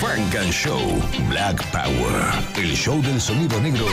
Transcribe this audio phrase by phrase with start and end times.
[0.00, 0.80] Frank and Show
[1.28, 2.32] Black Power.
[2.56, 3.84] El show del sonido negro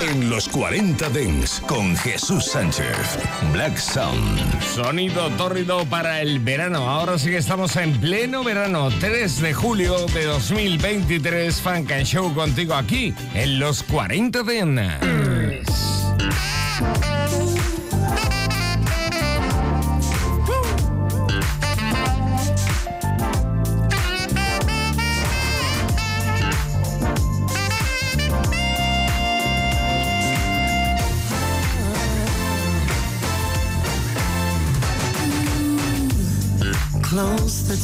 [0.00, 3.16] en los 40 Dents con Jesús Sánchez.
[3.52, 4.60] Black Sound.
[4.60, 6.90] Sonido tórrido para el verano.
[6.90, 8.88] Ahora sí que estamos en pleno verano.
[8.98, 11.60] 3 de julio de 2023.
[11.60, 16.01] Frank and Show contigo aquí en los 40 Dents.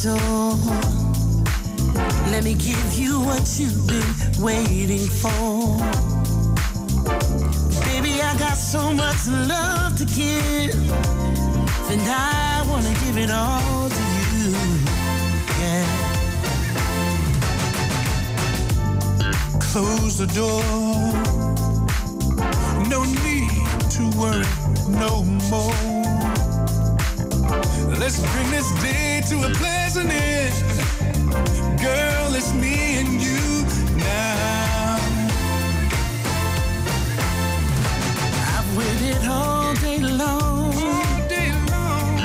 [0.03, 0.55] Door.
[2.31, 5.77] Let me give you what you've been waiting for.
[7.83, 10.75] Baby, I got so much love to give,
[11.91, 14.03] and I wanna give it all to
[14.37, 14.53] you.
[15.59, 15.87] Yeah.
[19.59, 20.63] Close the door.
[22.87, 23.51] No need
[23.95, 24.45] to worry
[24.87, 25.88] no more.
[27.97, 30.53] Let's bring this day to a pleasant end.
[31.81, 33.65] Girl, it's me and you
[33.97, 34.99] now.
[38.55, 42.17] I've waited all day long All day long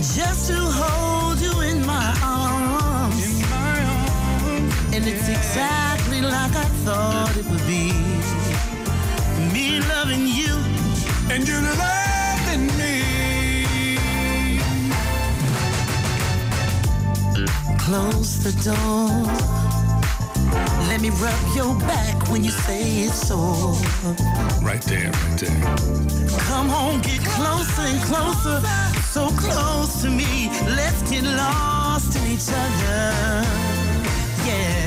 [0.00, 3.24] just to hold you in my arms.
[3.24, 4.94] in my arms.
[4.94, 7.92] And it's exactly like I thought it would be.
[9.52, 10.54] Me loving you,
[11.30, 11.97] And you're loving
[17.88, 19.08] close the door.
[20.88, 23.72] Let me rub your back when you say it's sore.
[24.60, 25.62] Right there, right there.
[26.48, 28.60] Come on, get closer and closer,
[29.14, 30.50] so close to me.
[30.76, 33.46] Let's get lost in each other.
[34.44, 34.77] Yeah.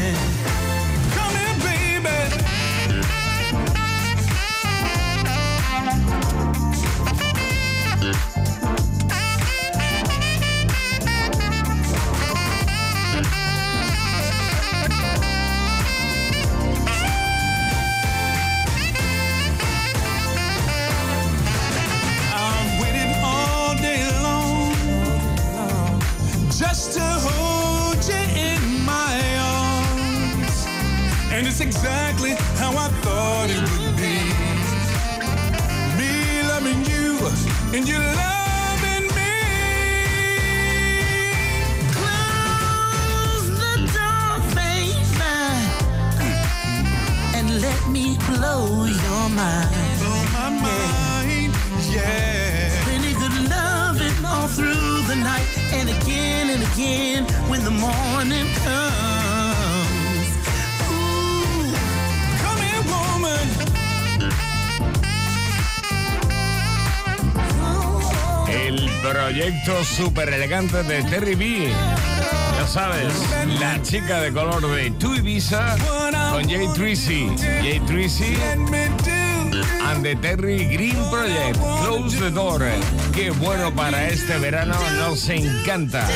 [69.64, 71.72] Proyecto super elegante de Terry B.
[72.58, 73.14] Ya sabes,
[73.60, 75.76] la chica de color de Tu Ibiza
[76.32, 77.30] con Jay Tracy.
[77.38, 79.62] Jay do.
[79.84, 81.60] and the Terry Green Project.
[81.84, 82.62] Close the door.
[83.14, 86.08] Qué bueno para este verano, nos encanta.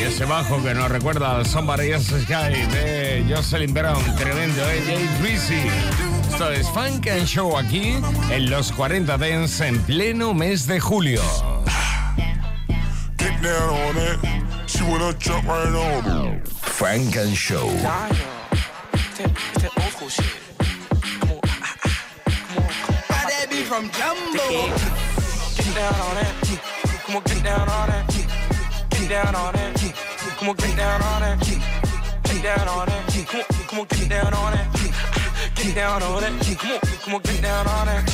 [0.00, 4.02] Y ese bajo que nos recuerda al Somebody Else's Sky de Jocelyn Brown.
[4.16, 4.82] Tremendo, ¿eh?
[4.86, 6.07] Jay Tracy.
[6.38, 7.96] Esto es Funk and Show aquí
[8.30, 11.20] en los 40 Dents en pleno mes de julio.
[16.62, 17.68] Funk and Show.
[23.66, 24.68] from Jumbo.
[25.56, 26.60] Get down on it.
[27.04, 28.06] Come on, get down on it.
[28.90, 29.94] Get down on it.
[30.38, 31.60] Come on, get down on it.
[32.22, 33.26] Get down on it.
[33.66, 35.17] Come down on it.
[35.58, 36.30] Get down on that.
[36.56, 38.04] Come on, come on, get down on that.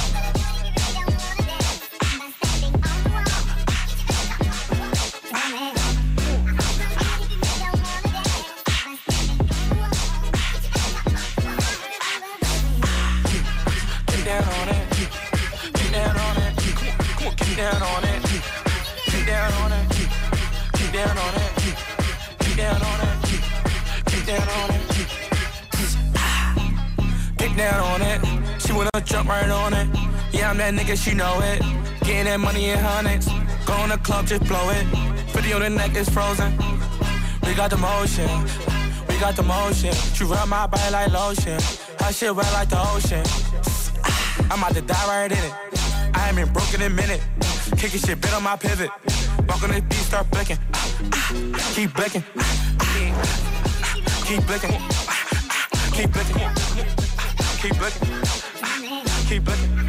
[14.06, 14.91] Get down on that.
[15.75, 16.35] Get down on.
[17.14, 18.23] Come on, get down on that.
[19.06, 19.88] Get down on that.
[20.73, 21.50] Get down on that.
[22.38, 23.17] Get down on that.
[24.06, 25.23] Get down on that.
[27.52, 28.20] Down on that.
[28.58, 29.87] She wanna jump right on it.
[30.32, 31.61] Yeah, I'm that nigga, she know it.
[32.00, 33.29] Getting that money in hundreds.
[33.67, 34.85] Go in the club, just blow it.
[35.29, 36.50] 50 on the neck is frozen.
[37.46, 38.29] We got the motion.
[39.08, 39.93] We got the motion.
[40.14, 41.61] She rub my body like lotion.
[42.00, 43.23] Her shit wet like the ocean.
[44.02, 45.55] Ah, I'm about to die right in it.
[46.14, 47.20] I ain't been broken in a minute.
[47.76, 48.91] Kicking shit, bit on my pivot.
[49.46, 50.58] Walk on this beat, start blinking.
[50.73, 52.25] Ah, keep blinking.
[52.38, 52.75] Ah,
[54.26, 54.81] keep blinking.
[55.93, 57.03] Keep blinking.
[57.64, 58.00] Keep blinking.
[59.26, 59.88] Keep blinking.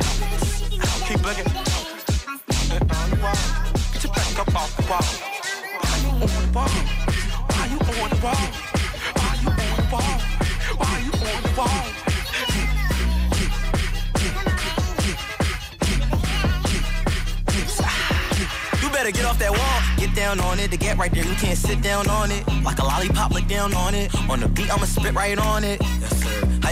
[1.08, 1.52] Keep blinking.
[3.92, 5.04] Get your back up off the wall.
[6.06, 6.70] On the ball.
[7.50, 8.36] Why you on the ball?
[9.12, 10.20] Why you on the ball?
[10.78, 11.84] Why you on the ball?
[18.82, 20.72] You better get off that wall, get down on it.
[20.72, 22.48] To get right there, you can't sit down on it.
[22.64, 24.16] Like a lollipop, lick down on it.
[24.30, 25.82] On the beat, I'ma spit right on it.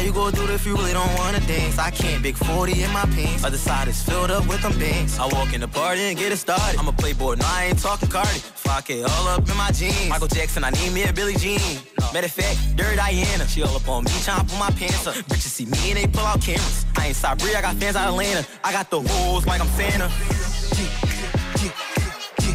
[0.03, 1.79] You gonna do it if you really don't wanna dance?
[1.79, 3.45] I can't, big 40 in my pants.
[3.45, 5.17] Other side is filled up with them bands.
[5.17, 6.77] I walk in the party and get it started.
[6.77, 8.39] I'm a playboy, no, I ain't talking Cardi.
[8.67, 10.09] 5K all up in my jeans.
[10.09, 11.79] Michael Jackson, I need me a Billie Jean.
[12.13, 15.15] Matter of fact, Dirty Diana, she all up on me, trying to my pants up.
[15.31, 16.85] Bitches see me and they pull out cameras.
[16.97, 18.45] I ain't Sabri, I got fans out of Atlanta.
[18.61, 20.11] I got the rules like I'm Santa.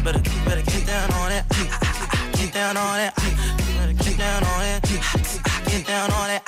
[0.03, 1.43] Better, better get down on it.
[2.37, 3.13] Get down on it.
[3.15, 5.58] Better get down on it.
[5.69, 6.41] Get down on it.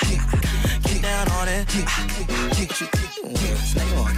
[0.84, 1.70] Get down on it.
[3.64, 4.16] Stay on.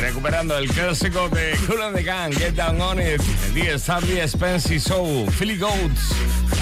[0.00, 3.20] Recuperando el clásico de Kool and the Gang, Get Down On It,
[3.54, 6.12] The Sandy Spence y Soul, Philly Goats,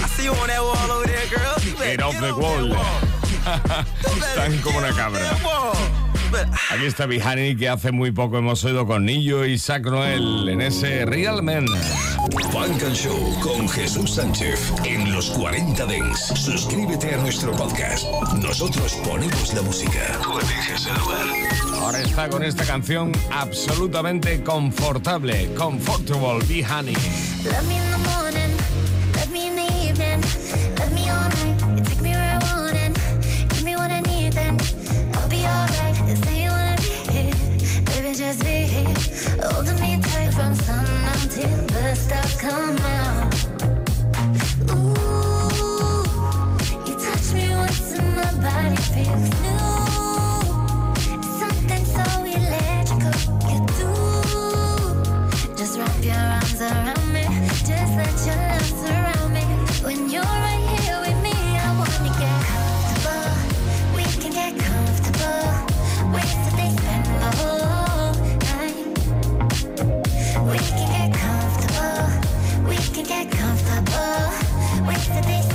[0.02, 1.54] I see you on that wall over there, girl.
[1.62, 3.25] You better Get off get the that wall.
[4.16, 5.37] Están como una cabra.
[6.70, 10.60] Aquí está Bihani, que hace muy poco hemos oído con Nillo y Isaac Noel en
[10.60, 11.66] ese Real Men.
[12.52, 16.26] Funk and Show con Jesús Sánchez en los 40 Dents.
[16.34, 18.04] Suscríbete a nuestro podcast.
[18.43, 20.19] Nosotros ponemos la música.
[20.22, 21.26] Tú eliges el lugar.
[21.81, 26.94] Ahora está con esta canción absolutamente confortable, Comfortable Bihani.
[27.44, 28.25] Love
[39.43, 43.35] Holding me tight from sun until the stars come out.
[44.73, 46.05] Ooh,
[46.87, 49.69] you touch me once and my body feels new.
[51.41, 53.17] Something so electrical,
[53.50, 53.91] you do.
[55.56, 57.25] Just wrap your arms around me.
[57.64, 58.45] Just let your
[75.08, 75.37] comfortable.
[75.37, 75.45] Wasted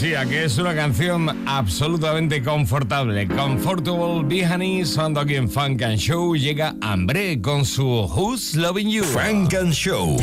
[0.00, 0.06] oh.
[0.06, 3.26] A que sí, a que es una canción absolutamente confortable.
[3.26, 9.04] Comfortable Bihani, sonando aquí en Funk and Show, llega Ambre con su Who's Loving You.
[9.04, 10.16] Funk and Show.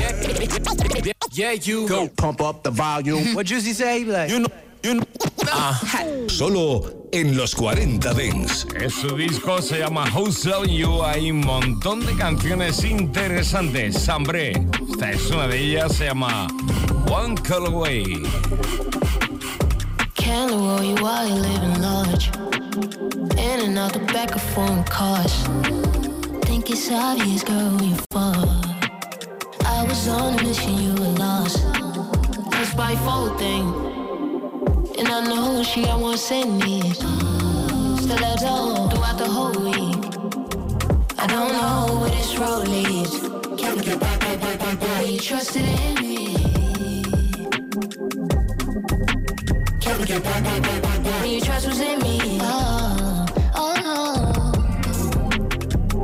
[1.32, 3.36] yeah, you go pump up the volume.
[3.36, 4.04] What Juicy say?
[4.04, 4.52] Like, you know,
[4.84, 6.28] you know.
[6.28, 8.68] Solo en los 40 Dents.
[8.80, 11.04] Es su disco, se llama Who's Loving You.
[11.04, 14.10] Hay un montón de canciones interesantes.
[14.10, 14.54] Ambre,
[14.92, 16.48] esta es una de ellas, se llama
[17.10, 17.72] One Call
[20.28, 22.28] Can't roll you while you're living large.
[23.46, 25.34] In and out the back of foreign cars.
[26.48, 28.50] Think it's obvious, girl, you fall.
[29.66, 31.64] I was on a mission, you were lost.
[32.52, 33.66] That's my fault thing.
[35.00, 36.82] And I know she got one send me.
[38.04, 40.04] Still at all throughout the whole week.
[41.18, 43.14] I don't know where this road leads.
[43.62, 45.08] Can't get back, back, back, back, back.
[45.10, 46.17] You trusted in me.
[49.98, 51.28] Can't get back, back, back, back, back.
[51.28, 52.38] Your trust was in me.
[52.40, 53.26] Oh,
[53.56, 54.14] oh no.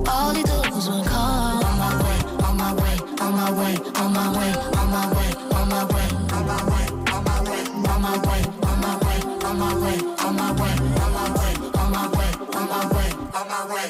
[0.09, 1.63] All it took was one call.
[1.63, 5.29] On my way, on my way, on my way, on my way, on my way,
[5.53, 10.01] on my way, on my way, on my way, on my way, on my way,
[10.25, 13.87] on my way, on my way, on my way, on my way, on my way.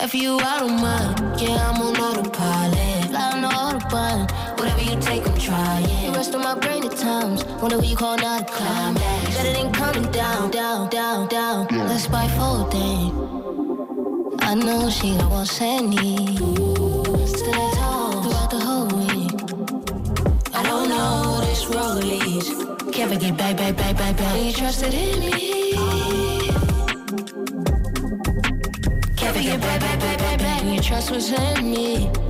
[0.00, 3.10] If you out of mind, yeah, I'm on autopilot.
[3.10, 4.26] Fly on the autobahn,
[4.58, 5.86] whatever you take, I'm trying.
[6.04, 9.42] The rest of my brain at times, wonder what you call not a climax.
[9.42, 11.66] Better than coming down, down, down, down.
[11.88, 13.12] That's my fault thing.
[14.40, 16.36] I know she got send me.
[17.26, 19.32] Still at home throughout the whole week.
[20.54, 22.48] I don't know this road leads.
[22.92, 24.42] Can't forget back, back, back, back, back.
[24.42, 25.72] You trusted in me.
[29.16, 30.64] Can't forget back, back, back, back, back.
[30.64, 32.25] Your trust was in me.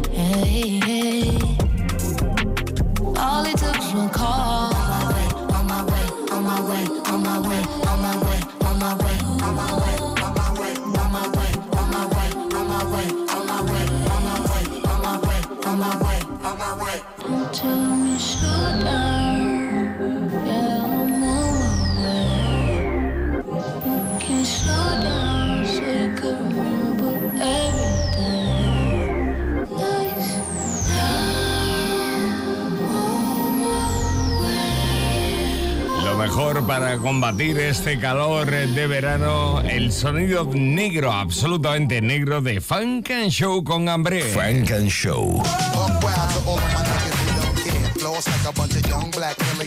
[37.06, 43.88] Combatir este calor de verano, el sonido negro, absolutamente negro de Funk and Show con
[43.88, 44.22] hambre.
[44.22, 45.40] Frank and Show.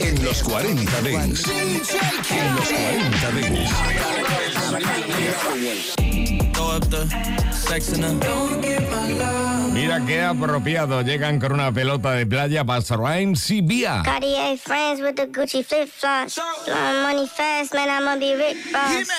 [0.01, 1.47] En los 40 Dents.
[1.47, 3.71] En los 40 Dents.
[9.73, 14.01] Mira qué apropiado, llegan con una pelota de playa para Rhymes y Vía.
[14.03, 16.39] Cartier friends with the Gucci flip flops.
[16.65, 19.09] Blowing money fast, man, I'ma be Rick Ross.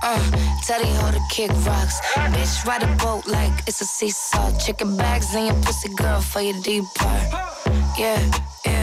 [0.00, 0.18] Uh,
[0.64, 2.00] tell the hoe to kick rocks.
[2.14, 4.56] Bitch, ride a boat like it's a seesaw.
[4.58, 7.22] Chicken bags in your pussy, girl, for your deep part.
[7.98, 8.20] Yeah,
[8.64, 8.77] yeah.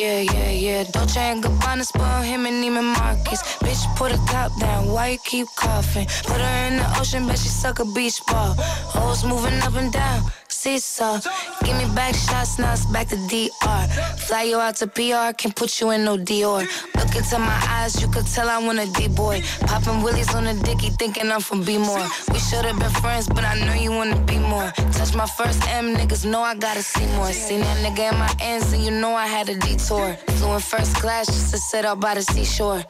[0.00, 0.84] Yeah, yeah, yeah.
[0.84, 3.42] Dolce and Gabbana spoil him and Neiman Marcus.
[3.60, 4.88] Bitch, put her top down.
[4.88, 6.06] Why you keep coughing?
[6.24, 8.54] Put her in the ocean, bet she suck a beach ball.
[8.96, 10.22] Hoes moving up and down.
[10.60, 11.20] Seesaw.
[11.64, 13.82] Give me back shots, now it's back to DR.
[14.18, 16.68] Fly you out to PR, can't put you in no Dior.
[16.96, 19.40] Look into my eyes, you could tell I want a D-boy.
[19.60, 22.06] Popping willies on the dicky, thinking I'm from B-more.
[22.30, 24.70] We should've been friends, but I know you wanna be more.
[24.92, 27.32] Touch my first M, niggas know I gotta see more.
[27.32, 30.12] Seen that nigga in my ends, and you know I had a detour.
[30.36, 32.84] Flew in first class just to sit out by the seashore.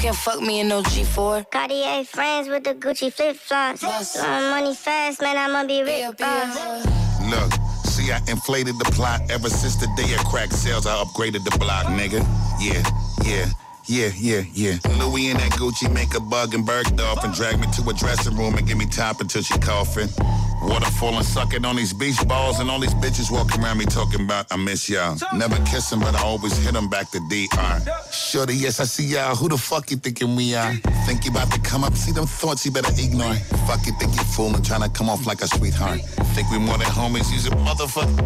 [0.00, 1.50] You can't fuck me in no G4.
[1.50, 3.82] Cartier friends with the Gucci flip flops.
[3.82, 6.86] Blowing money fast, man, I'ma be Rick Ross.
[7.28, 7.52] Look,
[7.84, 10.86] see, I inflated the plot ever since the day of crack sales.
[10.86, 12.24] I upgraded the block, nigga.
[12.58, 12.82] Yeah,
[13.28, 13.50] yeah.
[13.84, 14.78] Yeah, yeah, yeah.
[14.96, 18.38] Louis and that Gucci make a bug and Bergdorf and drag me to a dressing
[18.38, 20.08] room and give me top until she coughing.
[20.62, 24.22] Waterfall and sucking on these beach balls and all these bitches walking around me talking
[24.24, 25.16] about I miss y'all.
[25.34, 27.80] Never kiss but I always hit hit 'em back to DR.
[28.12, 29.34] Shorty, yes, I see y'all.
[29.34, 30.74] Who the fuck you thinking we are?
[31.06, 33.34] Think you about to come up, see them thoughts you better ignore.
[33.66, 36.00] Fuck you, think you fooling, trying to come off like a sweetheart.
[36.34, 38.20] Think we more than homies, use a motherfucker.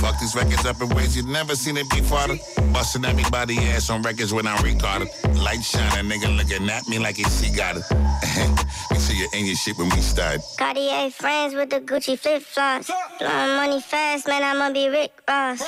[0.00, 2.28] Fuck these records up in ways you've never seen it before.
[2.72, 5.08] Busting everybody ass on records when I'm retarded.
[5.42, 7.84] Light shining, nigga looking at me like he see got it.
[8.90, 10.40] Make sure you're in your shit when we start.
[10.58, 12.90] Cartier friends with the Gucci flip flops.
[13.18, 15.62] Blowing money fast, man, I'ma be Rick Ross.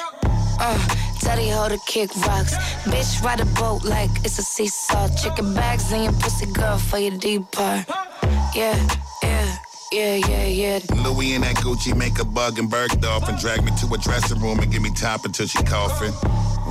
[0.60, 0.78] Uh,
[1.36, 2.54] the hoe to kick rocks.
[2.84, 5.08] Bitch, ride a boat like it's a seesaw.
[5.16, 7.86] Chicken bags in your pussy, girl, for your deep part.
[8.54, 8.78] Yeah,
[9.22, 9.56] yeah,
[9.92, 10.78] yeah, yeah, yeah.
[11.02, 14.40] Louis and that Gucci make a bug and Bergdorf and drag me to a dressing
[14.40, 16.12] room and give me top until she coughing.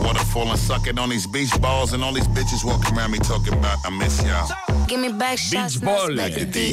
[0.03, 3.53] Waterfall and sucking on these beach balls and all these bitches walking around me talking
[3.53, 4.47] about I miss y'all.
[4.87, 5.77] Give me back shots.
[5.77, 6.15] Beach Ball,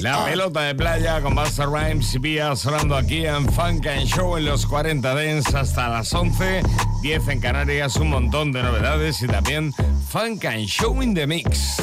[0.03, 4.37] la pelota de playa con Busta Rhymes y Vía sonando aquí en Funk and Show
[4.37, 6.63] en los 40 Dents hasta las 11,
[7.03, 9.73] 10 en Canarias, un montón de novedades y también
[10.09, 11.77] Funk and Show in the Mix.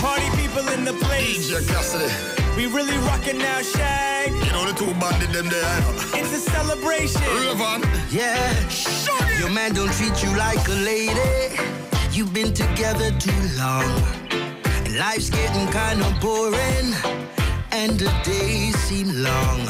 [0.00, 2.45] Party people in the place.
[2.56, 4.30] DJ Cassidy, We really rockin' now, Shag.
[4.32, 6.20] you know the two bandit them there.
[6.20, 7.20] It's a celebration.
[7.22, 11.56] Rayvon, Yeah, your man don't treat you like a lady.
[12.12, 13.84] You've been together too long,
[14.84, 16.94] and life's getting kind of boring.
[17.72, 19.60] and the days seem long.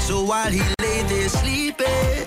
[0.00, 2.26] So while he lay there sleeping,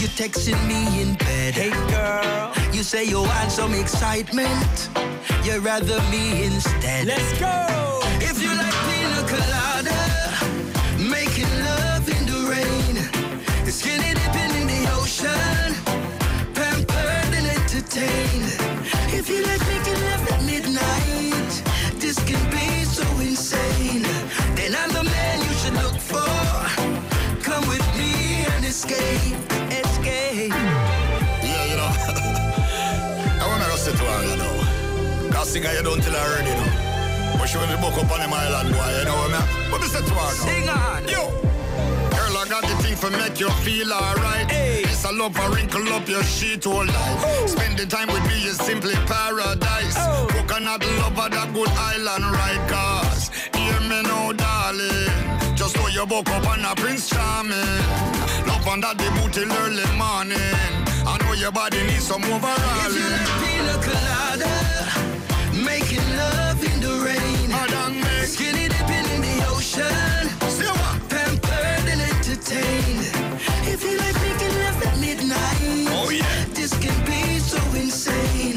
[0.00, 1.54] you texting me in bed.
[1.54, 4.88] Hey girl, you say you want some excitement.
[5.44, 7.06] You'd rather me instead.
[7.06, 7.91] Let's go.
[10.98, 12.96] Making love in the rain,
[13.70, 15.74] skinny dipping in the ocean,
[16.54, 18.52] pampered and entertained.
[19.18, 21.52] If you like making love at midnight,
[21.98, 24.02] this can be so insane.
[24.54, 26.28] Then I'm the man you should look for.
[27.42, 29.36] Come with me and escape,
[29.70, 30.52] escape.
[31.42, 31.92] Yeah, you know.
[33.42, 35.30] I wanna go sit to her, you know.
[35.32, 36.71] Cause you don't already, you know.
[37.52, 39.70] She will book up on them island, boy, you know what I mean?
[39.70, 40.48] But me sit to her now.
[40.48, 41.04] Sing on.
[41.04, 41.28] Yo.
[42.16, 44.46] Girl, I got the thing for make you feel alright.
[44.50, 47.46] It's a love for wrinkle up your sheet all night.
[47.46, 49.96] Spending time with me is simply paradise.
[49.98, 50.26] Oh.
[50.30, 52.64] Coconut lover, that good island ride.
[52.72, 55.54] Cause, hear me now, darling.
[55.54, 57.52] Just know you woke up on a Prince Charming.
[58.48, 60.40] Love under the boot till early morning.
[61.04, 63.12] I know your body needs some If you overhauling.
[63.12, 64.52] like pina colada,
[65.52, 67.31] making love in the rain,
[68.26, 70.28] skinny dipping in the ocean,
[71.08, 73.06] pampered and entertained.
[73.68, 76.44] If you like making love at midnight, Oh, yeah.
[76.54, 78.56] this can be so insane.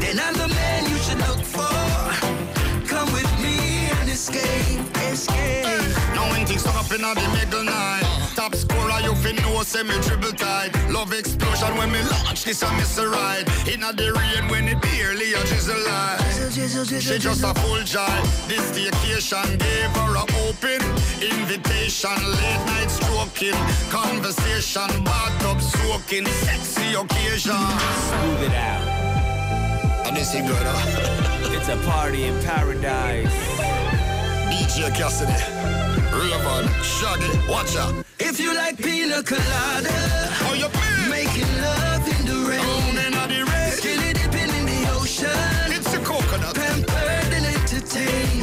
[0.00, 2.86] Then I'm the man you should look for.
[2.86, 4.80] Come with me and escape,
[5.12, 5.66] escape.
[6.14, 8.11] Now when things come up in the middle night
[8.42, 12.60] Top scorer you fin know say me dribble tight Love explosion when me launch this
[12.60, 13.46] I miss a ride.
[13.72, 16.18] Inna the rain when it barely a drizzle light.
[16.50, 18.26] She just a full jive.
[18.48, 20.82] This vacation gave her a open
[21.22, 22.18] Invitation.
[22.40, 23.58] Late night stroking
[23.90, 27.62] Conversation bathtub soaking Sexy occasion.
[28.10, 30.06] Smooth it out.
[30.06, 31.54] And this is good huh?
[31.56, 34.01] It's a party in paradise.
[34.72, 35.32] DJ Cassidy
[36.16, 39.90] Rayvon Shaggy Watch out If you like pina colada,
[40.48, 40.68] Oh you
[41.10, 42.94] making love in the rain.
[42.96, 45.76] Down inna the rain Skinny dipping in the ocean.
[45.76, 48.40] It's a coconut Pampered and entertained.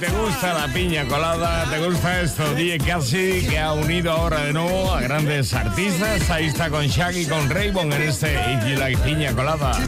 [0.00, 4.52] Te gusta la piña colada, te gusta esto, DJ Casi, que ha unido ahora de
[4.52, 6.28] nuevo a grandes artistas.
[6.30, 9.72] Ahí está con Shaggy, con Raybon en este If You Like Piña Colada.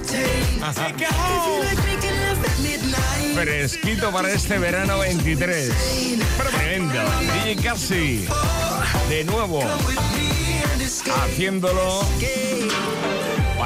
[3.34, 5.72] Fresquito para este verano 23.
[6.36, 6.94] Tremendo.
[7.44, 8.26] DJ Casi,
[9.08, 9.62] de nuevo,
[11.22, 12.02] haciéndolo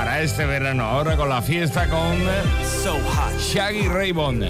[0.02, 0.82] para este verano.
[0.82, 2.18] Ahora con la fiesta con
[2.82, 3.38] So hot.
[3.38, 4.44] Shaggy Raybon.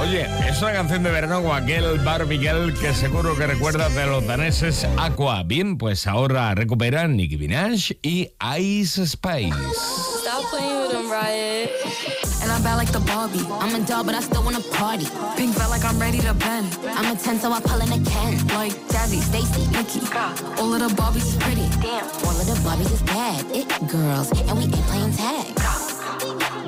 [0.00, 4.06] Oye, es una canción de verano con aquel Barbie Girl que seguro que recuerdas de
[4.06, 5.42] los daneses Aqua.
[5.42, 9.54] Bien, pues ahora recuperan Nicki Minaj y Ice Spice.
[12.66, 13.46] Bad like the Barbie.
[13.62, 15.06] I'm a doll, but I still wanna party.
[15.36, 16.66] Pink felt like I'm ready to bend.
[16.98, 18.32] I'm a 10, so I pull in a Ken.
[18.58, 20.02] Like Jazzy, Stacy, Nikki.
[20.58, 21.66] All of the Barbies is pretty.
[21.84, 22.04] Damn.
[22.26, 23.38] All of the Barbies is bad.
[23.54, 25.46] It girls, and we ain't playing tag.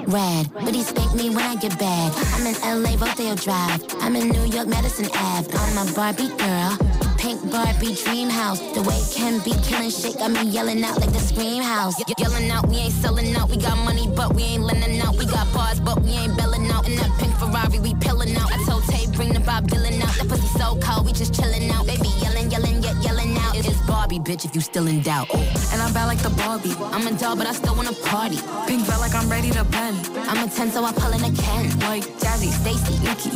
[0.07, 2.09] Rad, but he spank me when I get bad.
[2.35, 3.81] I'm in LA, Rodeo Drive.
[4.01, 5.51] I'm in New York, Madison Ave.
[5.53, 6.98] I'm a Barbie girl.
[7.19, 8.61] Pink Barbie dream house.
[8.75, 11.99] The way Ken be killing shit got me yelling out like the scream house.
[11.99, 13.51] Ye- yelling out, we ain't selling out.
[13.51, 15.17] We got money, but we ain't lending out.
[15.17, 16.89] We got bars, but we ain't belling out.
[16.89, 18.53] In that pink Ferrari, we pillin' out.
[18.53, 20.15] I told Tay, bring the Bob Dylan out.
[20.17, 21.87] That pussy so cold, we just chillin' out.
[21.87, 23.57] Baby yelling, yelling, yet yelling out.
[23.57, 25.29] It's Barbie, bitch, if you still in doubt.
[25.73, 26.75] And I'm bad like the Barbie.
[26.95, 28.39] I'm a doll, but I still wanna party.
[28.67, 29.99] Pink felt like I'm ready to bend.
[30.29, 31.65] I'm a 10, so I pull in a Ken.
[31.81, 33.31] Like Jazzy, Stacy, Nikki.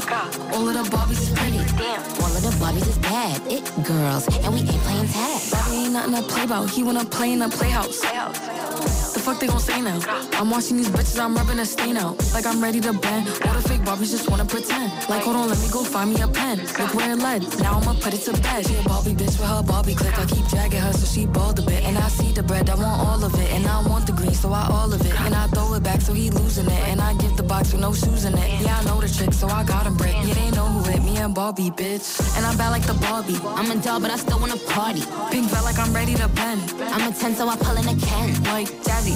[0.55, 1.59] All of the Barbies is pretty.
[1.77, 2.01] Damn.
[2.23, 3.41] All of the Barbies is bad.
[3.51, 5.51] It girls, and we ain't playing tag.
[5.51, 6.71] Barbie ain't nothing to play about.
[6.71, 8.01] He wanna play in the playhouse.
[8.01, 8.92] The
[9.23, 10.01] fuck they gon' say now?
[10.33, 12.19] I'm watching these bitches, I'm rubbing a stain out.
[12.35, 13.29] Like I'm ready to bend.
[13.47, 14.91] All the fake Barbies just wanna pretend.
[15.09, 16.59] Like, hold on, let me go find me a pen.
[16.79, 17.43] Look where it led.
[17.61, 18.67] Now I'ma put it to bed.
[18.67, 20.19] She a Barbie bitch with her Barbie click.
[20.19, 21.85] I keep dragging her so she bald a bit.
[21.85, 23.53] And I see the bread, I want all of it.
[23.53, 25.21] And I want the green, so I all of it.
[25.21, 26.83] And I throw it back so he losing it.
[26.91, 28.49] And I give the box with no shoes in it.
[28.63, 30.15] Yeah, I know the trick, so I got him brick.
[30.25, 32.07] Yeah, they know who hit me and Barbie, bitch.
[32.37, 33.39] And I'm bad like the Barbie.
[33.45, 35.03] I'm a doll, but I still wanna party.
[35.31, 36.61] Pink felt like I'm ready to bend.
[36.95, 38.43] I'm a 10, so I pull in a Ken.
[38.45, 39.12] Like Jazzy,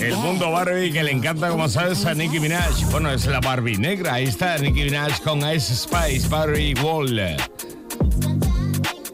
[0.00, 2.90] El mundo Barbie que le encanta, como sabes, a Nicki Minaj.
[2.90, 4.14] Bueno, es la Barbie negra.
[4.14, 7.36] Ahí está Nicki Minaj con Ice Spice, Barbie Wall.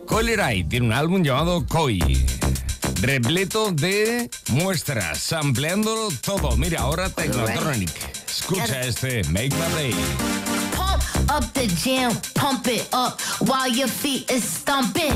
[0.06, 2.24] Coily Ray tiene un álbum llamado Koi.
[3.00, 6.56] Repleto de muestras, ampliándolo todo.
[6.56, 7.90] Mira, ahora Technotronic.
[8.26, 9.94] Escucha este Make My Day.
[11.34, 15.14] Up the jam, pump it up while your feet is stumping.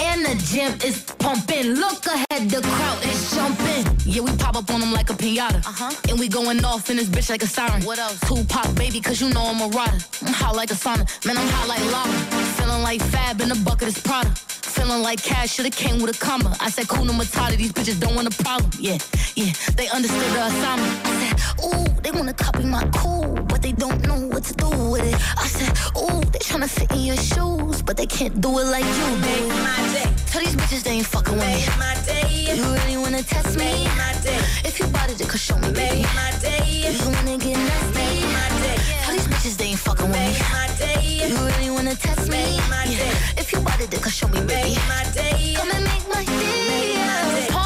[0.00, 1.74] And the gym is pumping.
[1.74, 3.84] Look ahead, the crowd is jumping.
[4.06, 5.58] Yeah, we pop up on them like a pinata.
[5.66, 5.92] Uh-huh.
[6.08, 7.82] And we going off in this bitch like a siren.
[7.82, 8.18] What else?
[8.20, 9.98] Tupac, baby, cause you know I'm a rider.
[10.22, 11.04] I'm hot like a sauna.
[11.26, 12.16] Man, I'm hot like lava.
[12.56, 14.30] Feeling like fab in the bucket is Prada.
[14.30, 16.56] Feeling like cash should've came with a comma.
[16.60, 18.70] I said, cool, no matata, these bitches don't want a problem.
[18.78, 18.96] Yeah,
[19.34, 21.06] yeah, they understood the assignment.
[21.06, 24.68] I said, ooh, they wanna copy my cool, but they don't know what to do
[24.88, 25.14] with it.
[25.36, 28.84] I said, ooh, they tryna fit in your shoes, but they can't do it like
[28.84, 29.08] you do.
[29.20, 30.08] Make my day.
[30.30, 31.66] Tell these bitches they ain't fucking with me.
[31.66, 32.54] Make my day.
[32.56, 33.64] You really wanna test me?
[33.64, 34.38] Make my day.
[34.64, 36.02] If you bought it, could show me, baby.
[36.02, 36.62] Make my day.
[36.94, 37.98] You wanna get nasty?
[37.98, 38.78] Make my day.
[39.02, 40.32] Tell these bitches they ain't fucking with me.
[40.32, 41.28] Make my day.
[41.28, 42.38] You really wanna test me?
[42.38, 43.14] Make my day.
[43.36, 44.74] If you bought it, could show me, baby.
[44.74, 45.54] Make my day.
[45.56, 46.54] Come and make my day.
[46.70, 47.57] Make my day.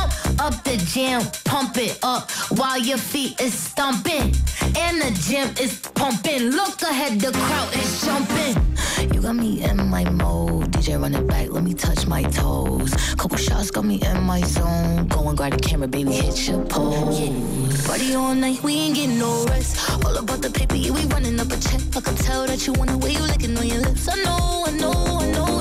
[0.92, 4.34] Jam, pump it up while your feet is stumping.
[4.76, 6.50] And the gym is pumping.
[6.50, 9.14] Look ahead, the crowd is jumping.
[9.14, 10.70] You got me in my mode.
[10.72, 12.92] DJ run it back, let me touch my toes.
[13.16, 15.08] Couple shots got me in my zone.
[15.08, 17.86] Go and grab the camera, baby, hit your pose.
[17.86, 19.90] Party all night, we ain't getting no rest.
[20.04, 21.80] All about the paper, yeah, we running up a check.
[21.96, 24.08] I can tell that you want the way you licking on your lips.
[24.10, 25.51] I know, I know, I know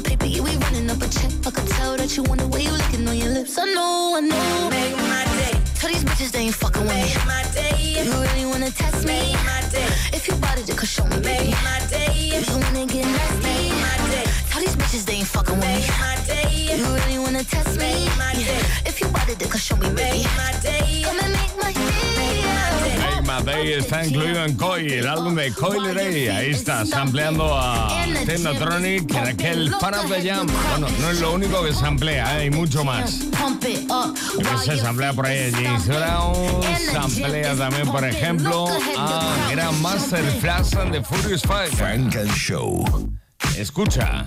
[0.00, 1.30] All about the paper, yeah, we running up a check.
[1.46, 3.58] I can tell that you want the way you licking on your lips.
[3.58, 4.70] I know, I know.
[4.70, 5.60] Make my day.
[5.74, 7.02] Tell these bitches they ain't fucking with me.
[7.02, 8.04] Make my day.
[8.04, 9.34] You really wanna test me?
[9.34, 9.88] Make my day.
[10.16, 11.52] If you bought it, could show me, baby.
[11.52, 12.32] Make my day.
[12.32, 13.44] You wanna get nasty?
[13.44, 14.26] Make my day.
[14.48, 15.84] Tell these bitches they ain't fucking with me.
[15.84, 16.48] Make my day.
[16.78, 18.08] You really wanna test me?
[18.08, 18.62] Make my day.
[18.88, 20.24] If you bought it, could show me, baby.
[20.24, 21.02] Make my day.
[21.04, 22.19] Come and make my day.
[23.30, 26.28] Make My Day está incluido en Koi, el álbum de Coil Ray.
[26.28, 30.48] Ahí está, sampleando a Technotronic en aquel Para the Jam.
[30.70, 32.42] Bueno, no es lo único que samplea, ¿eh?
[32.42, 33.20] hay mucho más.
[34.64, 36.62] Se samplea por ahí James Brown,
[36.92, 38.66] samplea también, por ejemplo,
[38.98, 41.70] a Grandmaster Flash and the Furious Five.
[41.76, 42.84] Frank and Show.
[43.56, 44.26] Escucha.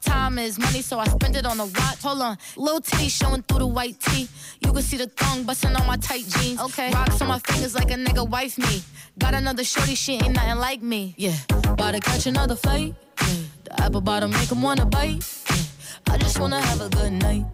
[0.00, 2.02] Time is money, so I spend it on a watch.
[2.02, 4.28] Hold on, little titty showing through the white tee.
[4.60, 6.60] You can see the thong busting on my tight jeans.
[6.60, 8.82] Okay, rocks on my fingers like a nigga wife me.
[9.18, 11.14] Got another shorty, she ain't nothing like me.
[11.18, 12.94] Yeah, about to catch another fight.
[13.20, 13.26] Yeah.
[13.64, 15.22] The apple bottom make 'em wanna bite.
[15.50, 16.14] Yeah.
[16.14, 17.44] I just wanna have a good night.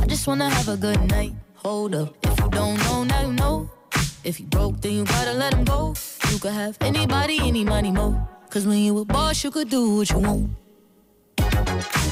[0.00, 1.34] I just wanna have a good night.
[1.56, 3.70] Hold up, if you don't know, now you know.
[4.24, 5.94] If you broke, then you gotta let him go.
[6.30, 8.26] You could have anybody, any money, mo.
[8.48, 10.50] Cause when you a boss, you could do what you want.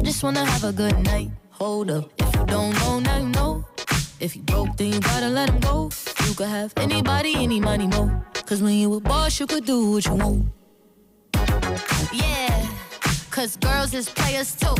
[0.00, 1.30] I just wanna have a good night.
[1.50, 3.66] Hold up, if you don't know, now you know.
[4.18, 5.90] If you broke, then you gotta let him go.
[6.26, 8.10] You could have anybody, any money, mo.
[8.46, 10.46] Cause when you a boss, you could do what you want.
[12.14, 12.66] Yeah,
[13.30, 14.74] cause girls is players too.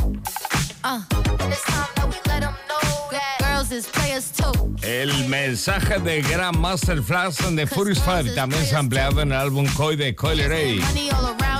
[0.82, 4.74] Uh, and it's time that we let them know that girls is players too.
[4.82, 9.38] El mensaje de Grandmaster Flash and the Furious Five también se ha empleado en el
[9.38, 10.80] álbum Koi de Coil Ray.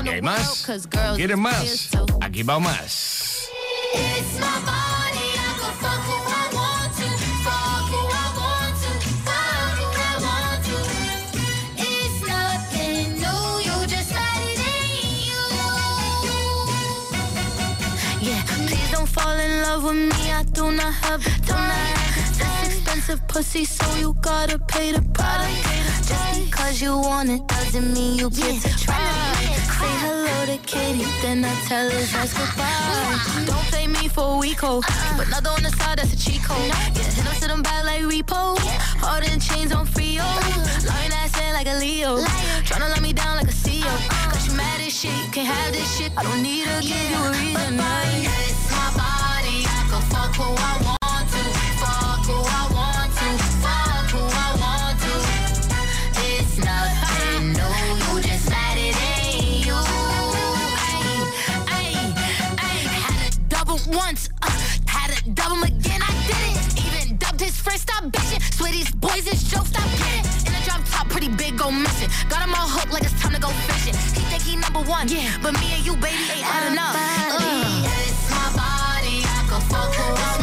[0.03, 0.67] ¿Y hay más?
[1.15, 1.91] ¿Quieren más?
[2.23, 3.30] Aquí va más.
[23.41, 26.09] Pussy, so you gotta pay the price.
[26.09, 29.60] Just because you want it doesn't mean you get to try.
[29.81, 33.47] Say hello to Katie, then I tell her that's goodbye.
[33.47, 34.83] Don't pay me for a week, ho.
[35.17, 36.69] But another on the side, that's a cheat code.
[36.69, 38.59] Yeah, hit them to them back like repo.
[39.01, 40.25] Hard and chains on Frio.
[40.85, 42.19] Lying ass and like a Leo.
[42.69, 43.95] Tryna let me down like a CEO.
[44.31, 46.13] Cause you mad as shit, you can't have this shit.
[46.15, 47.77] I don't need to give you a reason.
[47.79, 51.00] My body, I can fuck who I want
[68.81, 70.25] these boys is jokes, stop kidding.
[70.47, 72.09] In a drop top, pretty big, go missing.
[72.31, 73.95] Got him all hooked like it's time to go fishing.
[74.17, 76.97] He think he number one, yeah, but me and you, baby, ain't had enough.
[76.97, 77.85] Uh.
[78.09, 80.40] It's my body, I can fuck who I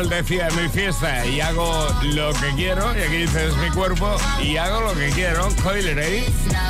[0.00, 3.56] La original decía en mi fiesta y hago lo que quiero, y aquí dice es
[3.58, 5.46] mi cuerpo, y hago lo que quiero.
[5.62, 6.24] Coi Leray,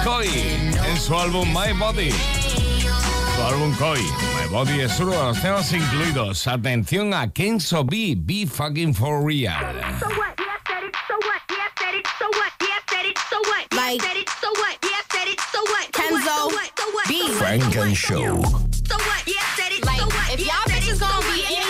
[0.05, 2.11] Coi, en su álbum My Body.
[2.11, 6.47] Su álbum Coi, My Body es uno de los temas incluidos.
[6.49, 9.53] Atención a Kenzo B, Be Fucking For Real.
[10.01, 10.35] So what?
[10.37, 10.97] Yeah, said it.
[11.07, 11.41] So what?
[11.51, 12.07] Yeah, said it.
[12.19, 12.53] So what?
[12.61, 13.19] Yeah, said it.
[13.31, 13.67] So what?
[13.71, 14.29] Yeah, Like- said it.
[14.43, 14.79] So what?
[14.83, 15.41] Yeah, said it.
[15.53, 15.87] So what?
[15.95, 16.51] So Kenzo what?
[16.51, 16.71] So what?
[16.81, 17.07] So what?
[17.09, 17.21] B.
[17.21, 17.61] So what?
[17.63, 18.43] Funk and Show.
[18.91, 19.23] So what?
[19.25, 19.85] Yeah, said it.
[19.87, 20.35] Like, so what?
[20.35, 20.83] if Yeah, y'all said it.
[20.83, 21.31] bitches So gonna what?
[21.31, 21.70] be Yeah, anything said it.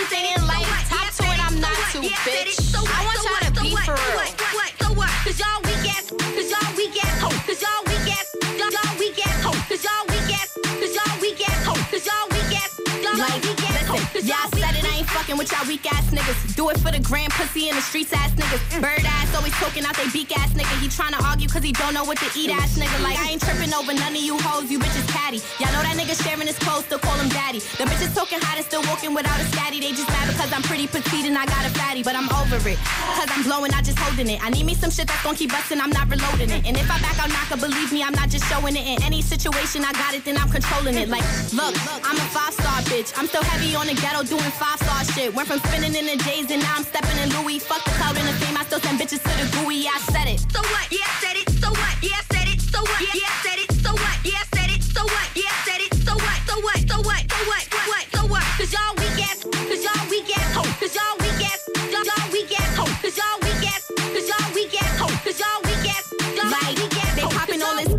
[2.25, 2.53] bitch.
[2.61, 3.85] So I want so y'all to So be what?
[3.85, 4.15] for real.
[4.15, 4.31] what?
[4.53, 4.71] What?
[4.81, 5.11] So what?
[5.25, 6.05] Cause y'all weak ass.
[6.09, 7.21] Cause y'all weak ass.
[7.21, 7.29] Ho.
[7.47, 8.27] Cause y'all weak ass.
[8.57, 9.43] Y'all weak ass.
[9.45, 9.51] Ho.
[9.69, 10.49] Cause y'all weak ass.
[10.79, 11.65] Cause y'all weak ass.
[11.65, 11.73] Ho.
[11.91, 12.73] Cause y'all weak ass.
[13.01, 13.80] Y'all weak ass.
[14.13, 16.55] Cause y'all said it, I ain't fucking with y'all weak ass niggas.
[16.59, 18.59] Do it for the grand pussy in the streets ass niggas.
[18.75, 18.83] Mm.
[18.83, 20.67] Bird ass always poking out they beak ass nigga.
[20.83, 22.59] He tryna argue cause he don't know what to eat mm.
[22.59, 22.91] ass nigga.
[23.07, 25.39] Like, I ain't tripping over none of you hoes, you bitches catty.
[25.63, 27.63] Y'all know that nigga sharing his clothes, still call him daddy.
[27.79, 29.79] The bitches talking hot and still walking without a scatty.
[29.79, 32.03] They just mad because I'm pretty petite and I got a fatty.
[32.03, 32.75] But I'm over it.
[33.15, 34.43] Cause I'm blowing, I just holding it.
[34.43, 36.67] I need me some shit that's gonna keep busting, I'm not reloading it.
[36.67, 38.83] And if I back out knocker, believe me, I'm not just showing it.
[38.83, 41.07] In any situation I got it, then I'm controlling it.
[41.07, 41.23] Like,
[41.55, 43.15] look, I'm a five star bitch.
[43.15, 45.33] I'm still heavy on the ghetto doing five star shit.
[45.33, 47.59] Went from spinning in the J's and now I'm stepping in Louis.
[47.59, 49.87] Fuck the cloud and the fame, I still send bitches to the gooey.
[49.87, 50.39] I said it.
[50.51, 50.85] So what?
[50.91, 51.47] Yeah, said it.
[51.61, 51.93] So what?
[52.01, 52.59] Yeah, said it.
[52.61, 53.01] So what?
[53.13, 53.69] Yeah, said it.
[53.83, 54.17] So what?
[54.25, 54.81] Yeah, said it.
[54.83, 55.27] So what?
[55.37, 55.91] Yeah, said it.
[56.05, 56.39] So what?
[56.49, 56.79] So what?
[56.89, 57.21] So what?
[57.29, 57.63] So what?
[57.87, 58.03] What?
[58.15, 58.45] So what?
[58.57, 59.39] Cause y'all weak ass.
[59.45, 60.49] Cause y'all weak ass.
[60.57, 60.63] Ho.
[60.81, 61.61] Cause y'all weak ass.
[61.93, 62.71] Y'all y'all weak ass.
[62.77, 62.85] Ho.
[63.01, 63.83] Cause y'all weak ass.
[63.97, 64.93] Cause y'all weak ass.
[65.01, 65.07] Ho.
[65.25, 66.05] Cause y'all weak ass.
[66.35, 67.15] Y'all Like, weak ass.
[67.15, 67.90] they popping Cause all y'all- this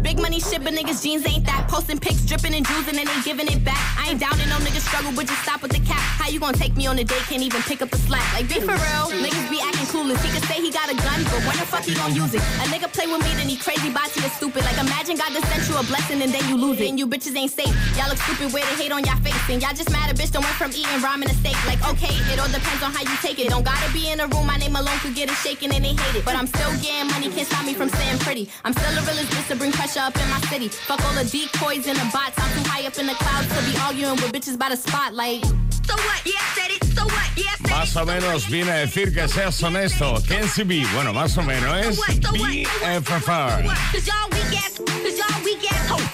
[0.53, 1.67] shit, but niggas jeans ain't that.
[1.69, 3.81] Posting pics, dripping and juicing, and ain't giving it back.
[3.97, 6.05] I ain't down in no niggas struggle, but just stop with the cap.
[6.21, 7.25] How you gonna take me on a date?
[7.33, 8.27] Can't even pick up the slack.
[8.37, 9.09] Like, be for real.
[9.25, 10.21] Niggas be acting clueless.
[10.21, 12.45] He could say he got a gun, but when the fuck he gonna use it?
[12.61, 14.63] A nigga play with me, then he crazy, bossy or stupid.
[14.69, 16.89] Like, imagine God just sent you a blessing and then you lose it.
[16.89, 17.73] And you bitches ain't safe.
[17.97, 19.41] Y'all look stupid, wear the hate on y'all face.
[19.49, 21.57] And y'all just mad a bitch done went from eating ramen to steak.
[21.65, 23.49] Like, okay, it all depends on how you take it.
[23.49, 25.97] Don't gotta be in a room, my name alone could get it shaken and they
[25.97, 26.25] hate it.
[26.25, 28.53] But I'm still getting money, can't stop me from staying pretty.
[28.65, 30.69] I'm still a realist, bitch to bring pressure up in my city.
[30.69, 32.39] Fuck all the decoys and the bots.
[32.39, 35.15] I'm too high up in the clouds to be arguing with bitches by the spot.
[35.15, 35.45] Like,
[35.85, 36.21] So what?
[36.25, 36.85] Yeah, said it.
[36.85, 37.29] So what?
[37.37, 37.73] Yeah, said it.
[37.73, 40.15] Más o menos viene a decir que seas honesto.
[40.29, 43.65] Kenzo B, bueno, más o menos es BFFR.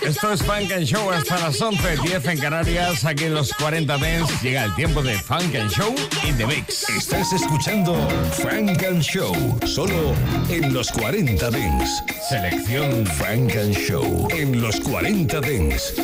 [0.02, 3.98] Esto es Funk and Show hasta las 11, 10 en Canarias, aquí en los 40
[3.98, 4.42] Dents.
[4.42, 5.94] Llega el tiempo de Funk and Show
[6.26, 6.88] in the Mix.
[6.88, 7.94] Estás escuchando
[8.32, 9.34] Frank and Show,
[9.66, 10.14] solo
[10.48, 12.02] en los 40 Dents.
[12.28, 15.94] Selección Frank and Show en los 40 Dents.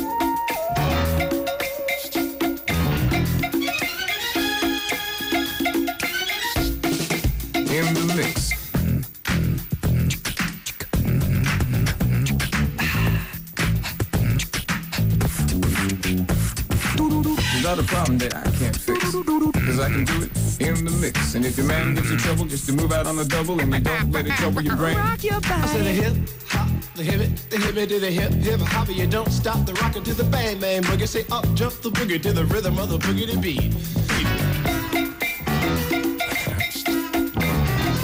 [17.85, 19.13] A problem that I can't fix.
[19.13, 21.35] Cause I can do it in the mix.
[21.35, 23.73] And if your man gives you trouble, just to move out on the double and
[23.73, 24.97] you don't let it trouble your brain.
[24.97, 26.15] I said the hip
[26.49, 28.89] hop, the hip it, the hip it to the hip hip hop.
[28.89, 31.09] You don't stop the rocker to the bang bang boogie.
[31.09, 33.73] Say up jump the boogie to the rhythm of the boogie to beat.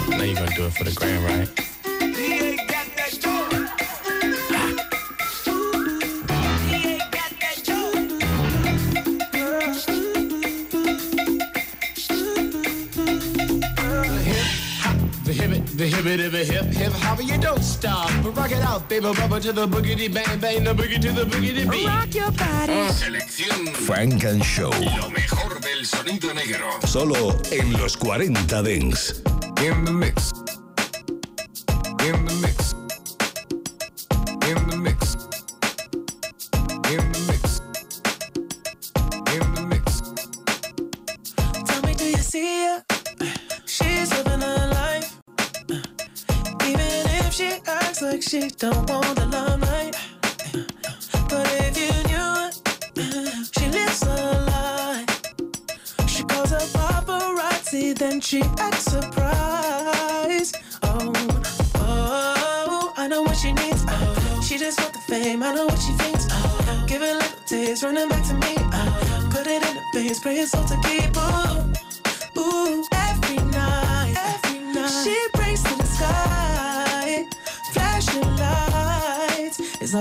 [0.09, 1.70] Now you're gonna do it for the gram, right?
[16.03, 17.19] The hip hip hip hop.
[17.23, 20.73] You don't stop, but rock it out, baby, bubba to the boogie bang bang, the
[20.73, 21.87] boogie to the boogie to beat.
[21.87, 22.73] Rock your body.
[22.91, 24.71] Selección Frank and Show.
[24.71, 26.69] Lo mejor del sonido negro.
[26.87, 29.21] Solo en los 40 Dents.
[29.61, 30.33] In the mix.
[48.21, 49.95] Like she don't want the limelight.
[51.29, 52.53] But if you knew it,
[53.57, 54.15] she lives a
[54.49, 55.05] lie.
[56.07, 60.57] She calls her paparazzi, then she acts surprised.
[60.83, 61.13] Oh,
[61.75, 63.83] oh, I know what she needs.
[63.87, 65.41] Oh, she just want the fame.
[65.43, 66.27] I know what she thinks.
[66.31, 68.55] Oh, give it a little taste, running back to me.
[68.59, 71.17] Oh, put it in the face, pray it's all to keep.
[71.17, 71.70] Ooh,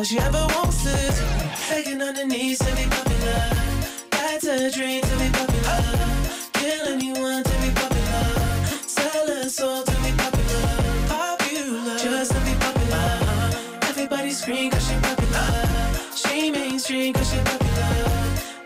[0.01, 0.97] all she ever wants to.
[1.69, 3.43] Begging on her knees to be popular.
[4.11, 5.81] That's a dream to be popular.
[6.55, 8.25] Kill anyone to be popular.
[8.97, 10.65] Sell her soul to be popular.
[11.07, 13.09] Popular, just to be popular.
[13.91, 15.49] Everybody scream cause she popular.
[16.17, 18.09] She mainstream cause she popular.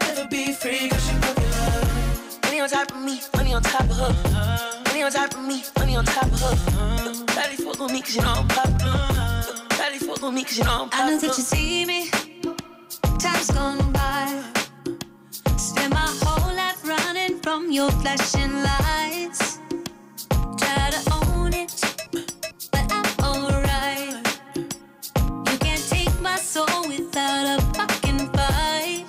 [0.02, 2.38] Never be free cause she popular.
[2.44, 4.82] Money on top of me, money on top of her.
[4.86, 7.26] Money on top of me, money on top of her.
[7.34, 8.83] Daddy fuck with me cause you know I'm popular.
[10.24, 12.08] Daddy me cause you know I'm I know that you see me.
[13.18, 14.42] Time's gone by.
[15.58, 19.58] Spend my whole life running from your flashing lights.
[20.56, 21.72] Try to own it,
[22.72, 24.16] but I'm alright.
[24.56, 29.04] You can't take my soul without a fucking fight.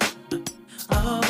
[0.91, 1.21] Oh,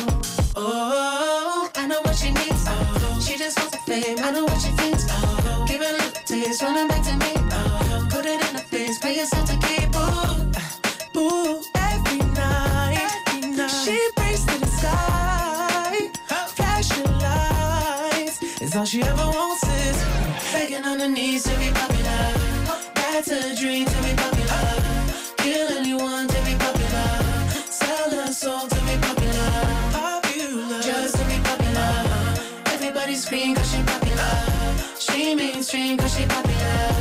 [0.56, 2.64] oh, I know what she needs.
[2.66, 4.18] Oh, she just wants the fame.
[4.18, 5.06] I know what she thinks.
[5.10, 7.05] Oh, give it a little taste, running back
[18.76, 20.04] all she ever wants is
[20.52, 22.24] begging on her knees to be popular.
[22.94, 24.64] That's a dream to be popular.
[25.38, 27.08] Kill anyone to be popular.
[27.70, 29.52] Sell her soul to be popular.
[29.92, 31.92] Popular, just to be popular.
[32.74, 34.34] Everybody scream cause she popular.
[34.98, 36.92] She mainstream cause she popular.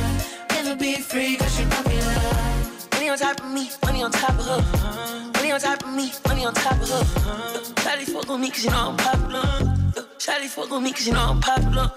[0.52, 2.16] Never be free cause she popular.
[2.94, 5.32] Money on top of me, money on top of her.
[5.34, 7.04] Money on top of me, money on top of her.
[7.84, 9.75] Shawty fuck with me cause you know I'm popular.
[10.26, 11.92] Shawty fuck with me cause you know I'm popular.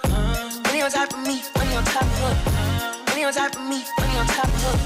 [0.65, 3.05] Money on top of me, money on top of her.
[3.09, 4.77] Money on top of me, money on top of her.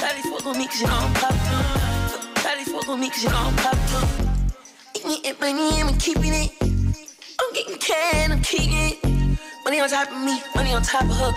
[0.00, 1.64] Shawty fuck with me cause you know I'm popular.
[2.40, 4.08] Shawty fuck with me cause you know I'm popular.
[5.04, 6.50] Eating money, I'm keeping it.
[6.62, 9.38] I'm getting cash, I'm keeping it.
[9.66, 11.32] Money on top of me, money on top of her.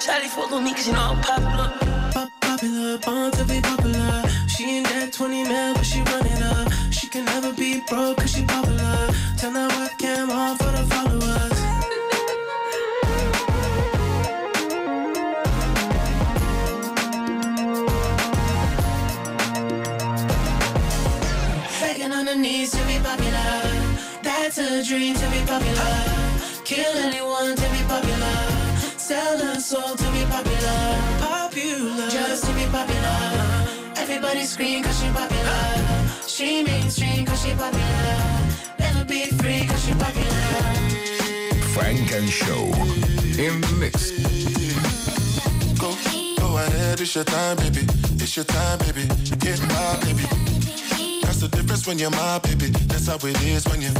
[0.00, 1.72] Shawty fuck with me cause you know I'm popular.
[2.10, 4.24] Pop- popular, born to be popular.
[4.48, 6.85] She ain't that 20 mil, but she run it up.
[7.16, 9.08] Can never be broke cause she popular.
[9.38, 11.58] Turn that webcam on for the followers.
[21.80, 23.62] Begging on knees to be popular.
[24.22, 25.96] That's a dream to be popular.
[26.64, 28.36] Kill anyone to be popular.
[28.98, 30.80] Sell her soul to be popular.
[31.20, 33.20] Popular, just to be popular.
[33.96, 35.85] Everybody scream cause she popular.
[36.36, 38.20] She mainstream cause she popular.
[38.78, 40.28] Never be free cause she popular.
[41.72, 42.66] Funk and Show.
[43.42, 44.10] In the mix.
[45.80, 45.96] Go,
[46.38, 47.86] go ahead, it's your time, baby.
[48.20, 49.08] It's your time, baby.
[49.38, 50.28] Get my baby.
[51.22, 52.68] That's the difference when you're my baby.
[52.84, 53.94] That's how it is when you.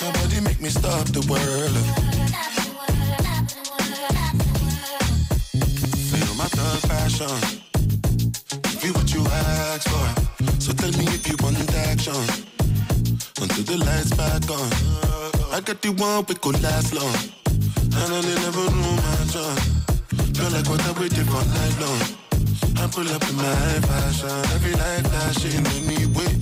[0.00, 1.74] Nobody make me stop the world.
[6.12, 7.59] Feel my thug passion.
[9.30, 10.06] For.
[10.60, 11.58] So tell me if you want
[11.90, 12.14] action.
[13.40, 14.70] Until the lights back on.
[15.52, 17.14] I got the one we could last long.
[17.46, 19.58] And I never knew my job.
[20.36, 22.02] Feel like what I waited for night long.
[22.82, 24.38] I pull up in my fashion.
[24.54, 26.32] Every night flashing anyway.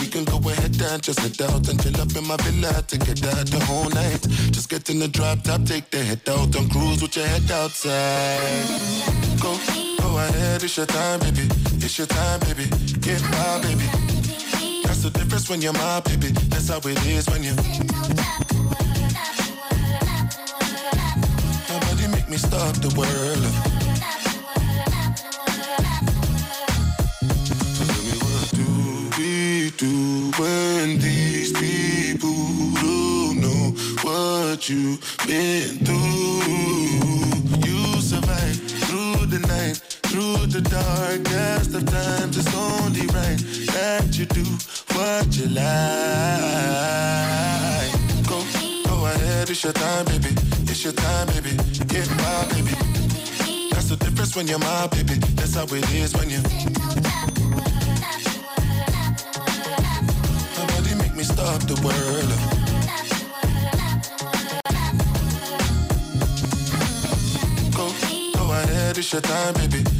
[0.00, 2.98] We can go ahead and just head out and chill up in my villa to
[2.98, 4.22] get out the whole night.
[4.50, 7.50] Just get in the drop top, take the head out and cruise with your head
[7.50, 8.66] outside.
[9.42, 11.46] Go, go ahead, it's your time, baby.
[11.84, 12.66] It's your time, baby.
[13.00, 13.86] Get my baby.
[14.84, 16.28] That's the difference when you're my baby.
[16.50, 17.54] That's how it is when you.
[21.70, 23.44] Nobody make me stop the world.
[27.76, 28.68] Tell me what do
[29.18, 29.94] we do
[30.40, 32.38] when these people
[32.82, 33.64] don't know
[34.02, 37.19] what you've been through?
[40.20, 43.38] through the darkest of times, it's only right
[43.72, 44.44] that you do
[44.94, 45.64] what you like.
[48.28, 48.44] Go,
[48.84, 50.34] go ahead, it's your time, baby.
[50.68, 51.56] It's your time, baby.
[51.86, 52.74] Get my baby.
[53.72, 55.14] That's the difference when you're my baby.
[55.38, 56.42] That's how it is when you.
[60.58, 62.30] Nobody make me stop the world.
[67.74, 67.86] Go,
[68.38, 69.99] go ahead, it's your time, baby.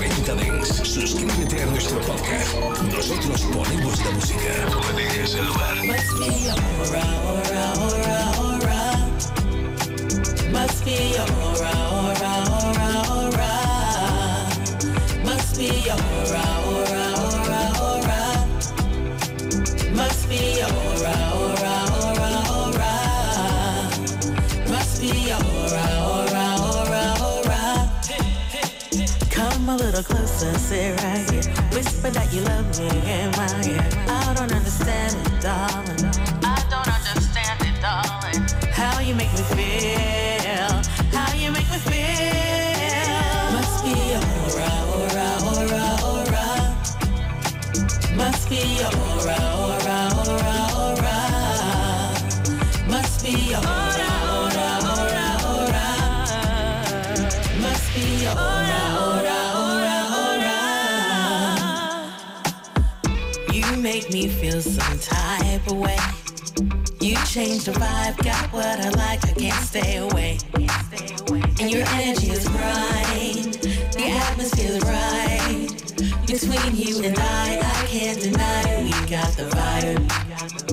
[0.00, 2.54] 40 Suscríbete a nuestro podcast.
[2.90, 4.66] Nosotros ponemos la música.
[4.96, 5.44] Me dejes el.
[5.44, 6.18] Must
[10.86, 11.64] be aura,
[13.10, 13.60] aura.
[15.22, 15.90] Must be
[30.00, 31.42] little closer, sit right here.
[31.72, 33.84] Whisper that you love me in my ear.
[34.08, 36.04] I don't understand it, darling.
[36.42, 38.42] I don't understand it, darling.
[38.72, 40.82] How you make me feel?
[41.12, 42.30] How you make me feel?
[43.52, 46.46] Must be your aura, aura, aura, aura.
[48.16, 49.09] Must be aura.
[64.28, 65.98] feel some type of way.
[67.00, 70.38] You changed the vibe, got what I like, I can't stay away.
[71.60, 73.58] And your energy is bright,
[73.92, 75.70] the atmosphere's right.
[76.26, 80.69] Between you and I, I can't deny we got the vibe.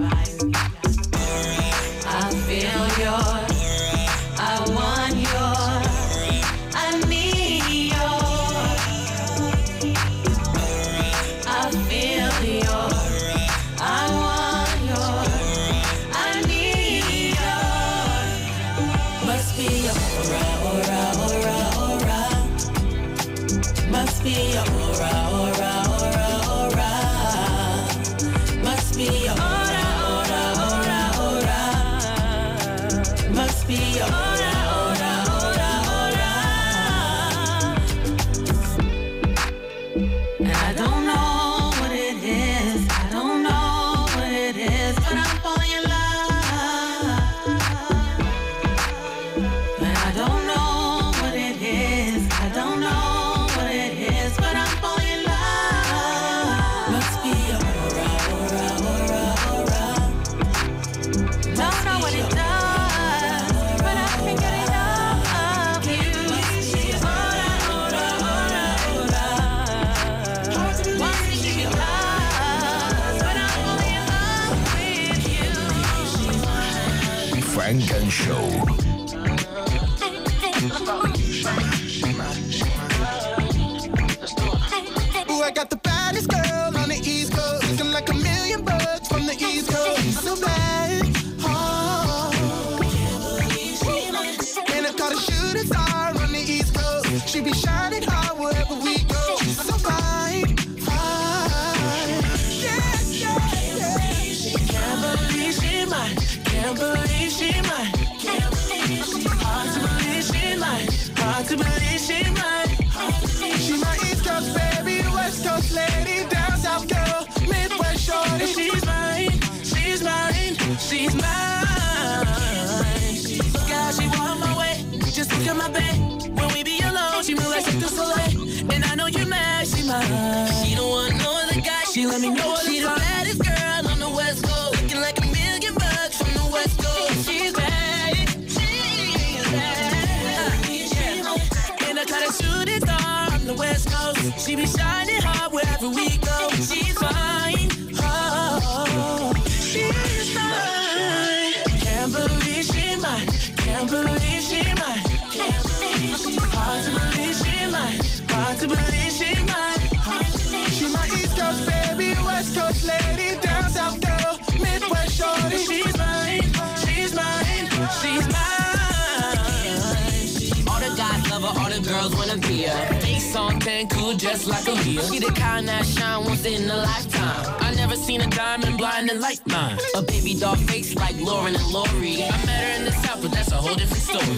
[173.38, 175.04] song can cool just like a wheel.
[175.10, 177.46] She the kind that shine once in a lifetime.
[177.66, 179.78] I never seen a diamond blinding like mine.
[179.96, 182.14] A baby doll face like Lauren and Lori.
[182.24, 184.34] I met her in the south, but that's a whole different story.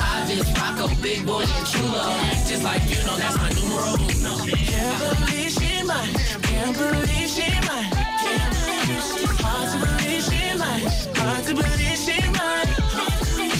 [0.00, 2.02] I just rock a big boy and chulo.
[2.50, 4.32] Just like you know, that's my numero uno.
[4.72, 6.12] Can't believe she mine.
[6.50, 7.90] Can't believe she mine.
[8.22, 9.40] Can't believe she mine.
[9.46, 10.86] Hard to believe she mine.
[11.20, 12.70] Hard to believe she mine.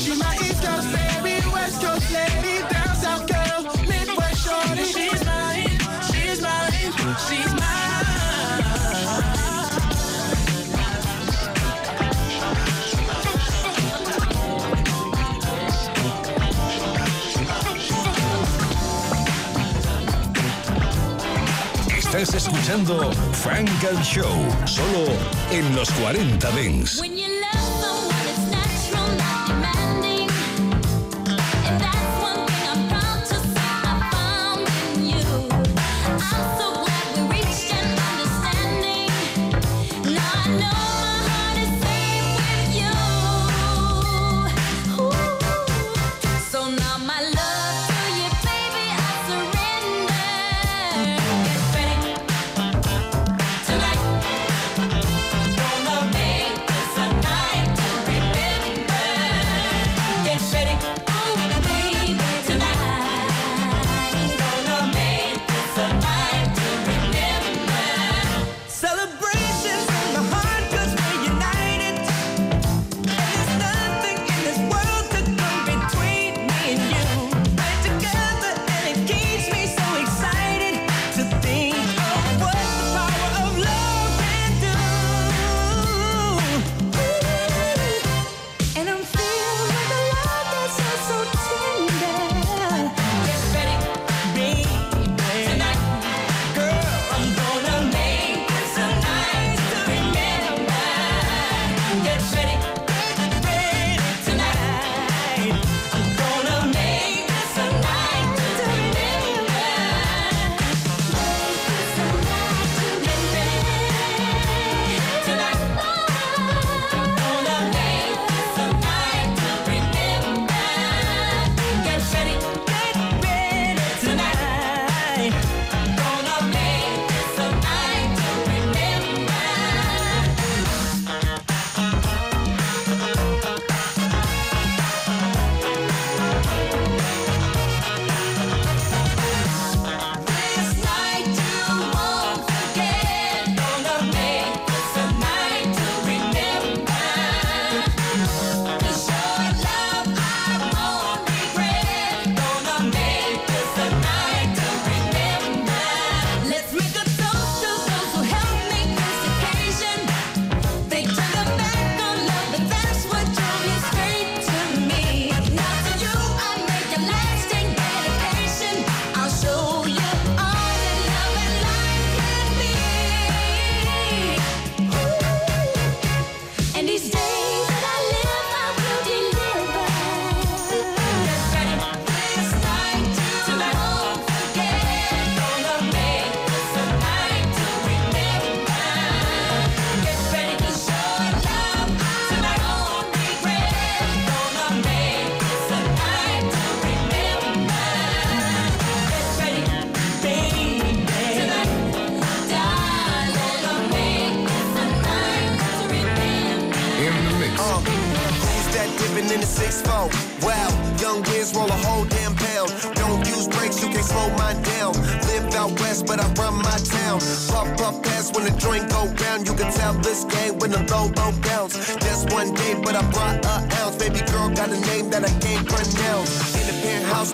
[0.02, 2.79] She my East Coast baby, West Coast lady.
[22.20, 24.26] Estás escuchando Frank and Show,
[24.66, 25.06] solo
[25.50, 26.98] en los 40 Dents.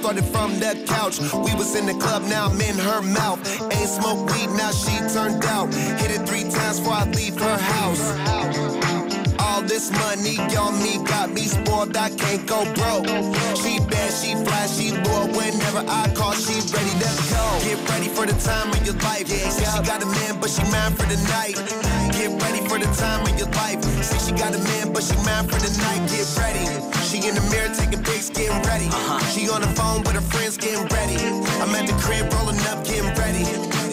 [0.06, 1.18] Started from the couch.
[1.18, 3.42] We was in the club, now I'm in her mouth.
[3.74, 5.74] Ain't smoke weed, now she turned out.
[5.98, 8.04] Hit it three times before I leave her house.
[9.40, 13.10] All this money on me got me spoiled, I can't go broke.
[13.58, 15.26] She bad, she fly, she loyal.
[15.34, 17.44] Whenever I call, she ready to go.
[17.66, 19.26] Get ready for the time of your life.
[19.26, 21.58] Yeah, say she got a man, but she mine for the night.
[22.14, 23.82] Get ready for the time of your life.
[24.06, 26.06] Say she got a man, but she mine for the night.
[26.06, 26.85] Get ready.
[27.16, 28.90] She in the mirror taking pics, getting ready.
[29.32, 31.16] She on the phone with her friends, getting ready.
[31.62, 33.44] I'm at the crib rolling up, getting ready.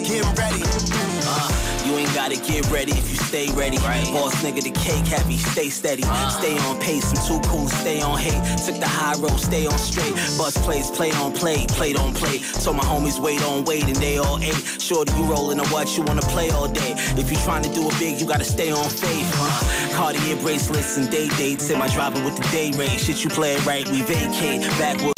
[0.03, 0.61] Getting ready.
[0.61, 3.77] Uh, you ain't gotta get ready if you stay ready.
[3.77, 6.03] Boss nigga, the cake happy, stay steady.
[6.29, 8.41] Stay on pace, I'm too cool, stay on hate.
[8.63, 10.13] Took the high road, stay on straight.
[10.37, 12.37] Bus plays, play on play, play on play.
[12.37, 14.63] So my homies wait on wait and they all ate.
[14.79, 16.93] Shorty, you rolling on what you wanna play all day.
[17.17, 19.29] If you trying to do it big, you gotta stay on faith.
[19.41, 21.71] Uh, Cartier bracelets and day dates.
[21.71, 22.99] Am I driving with the day rate?
[22.99, 24.61] Shit, you play it right, we vacate.
[24.77, 25.12] Backwood feel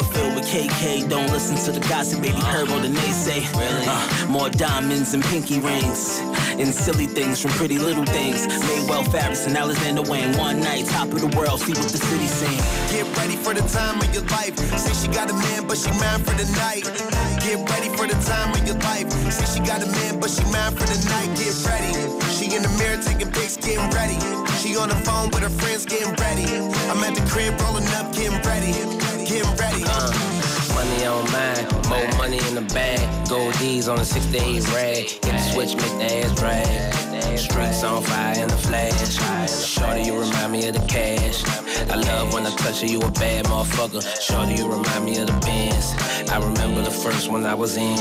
[0.46, 2.38] KK, don't listen to the gossip, baby.
[2.38, 3.42] Herb or the naysay.
[3.58, 3.86] Really?
[3.86, 6.20] Uh, more diamonds and pinky rings.
[6.54, 8.46] And silly things from pretty little things.
[8.46, 10.38] Maywell Farris and Alexander Wang.
[10.38, 12.58] One night, top of the world, see what the city sing.
[12.94, 14.56] Get ready for the time of your life.
[14.78, 16.86] Say she got a man, but she mine for the night.
[17.42, 19.10] Get ready for the time of your life.
[19.34, 21.26] Say she got a man, but she mine for the night.
[21.34, 21.90] Get ready.
[22.38, 24.14] She in the mirror taking pics, getting ready.
[24.62, 26.46] She on the phone with her friends, getting ready.
[26.86, 29.15] I'm at the crib rolling up, getting ready.
[29.26, 29.82] Getting ready.
[29.84, 33.28] Uh, money on mine, more money in the bag.
[33.28, 35.10] Gold D's on a 68 rag.
[35.10, 37.36] Hit the switch, make the ass drag.
[37.36, 39.66] Streets on fire in the flash.
[39.66, 41.44] Shorty, you remind me of the cash.
[41.90, 44.00] I love when I touch you, you a bad motherfucker.
[44.22, 45.94] Shorty, you remind me of the Benz.
[46.30, 47.96] I remember the first one I was in.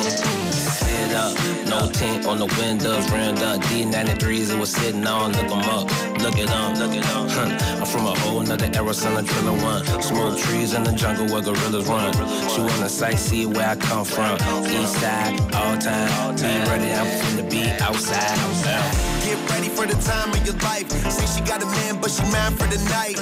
[1.16, 1.34] Up,
[1.68, 3.62] no tint on the windows, rimmed up.
[3.62, 5.90] D93s it was sitting on, look 'em up.
[6.22, 7.30] Look it up, look it up.
[7.30, 7.80] Huh.
[7.80, 9.86] I'm from a whole nother era, son of driller one.
[10.02, 12.14] Smoke trees in the jungle where gorillas run.
[12.52, 14.36] She wanna sightsee where I come from.
[14.66, 16.36] East side, all time.
[16.36, 19.15] Be ready, I'm finna be outside.
[19.26, 20.86] Get ready for the time of your life.
[21.10, 23.18] Say she got a man, but she mine for the night.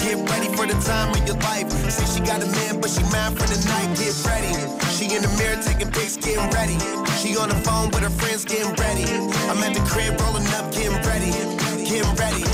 [0.00, 1.68] Get ready for the time of your life.
[1.92, 3.92] Say she got a man, but she mine for the night.
[4.00, 4.56] Get ready.
[4.96, 6.80] She in the mirror taking pics, getting ready.
[7.20, 9.04] She on the phone with her friends, getting ready.
[9.52, 11.36] I'm at the crib rolling up, getting ready.
[11.84, 12.48] Getting ready.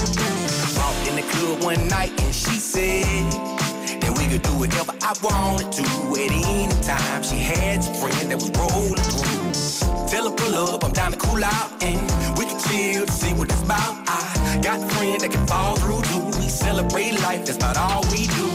[0.74, 3.30] Walked in the club one night and she said
[4.02, 5.86] that we could do whatever I wanted to
[6.18, 7.22] at any time.
[7.22, 9.37] She had a friend that was rolling through.
[10.10, 12.00] Tell her pull up, I'm down to cool out and
[12.38, 13.94] we can chill to see what it's about.
[14.08, 16.38] I got a friend that can fall through too.
[16.38, 18.48] We celebrate life, that's about all we do.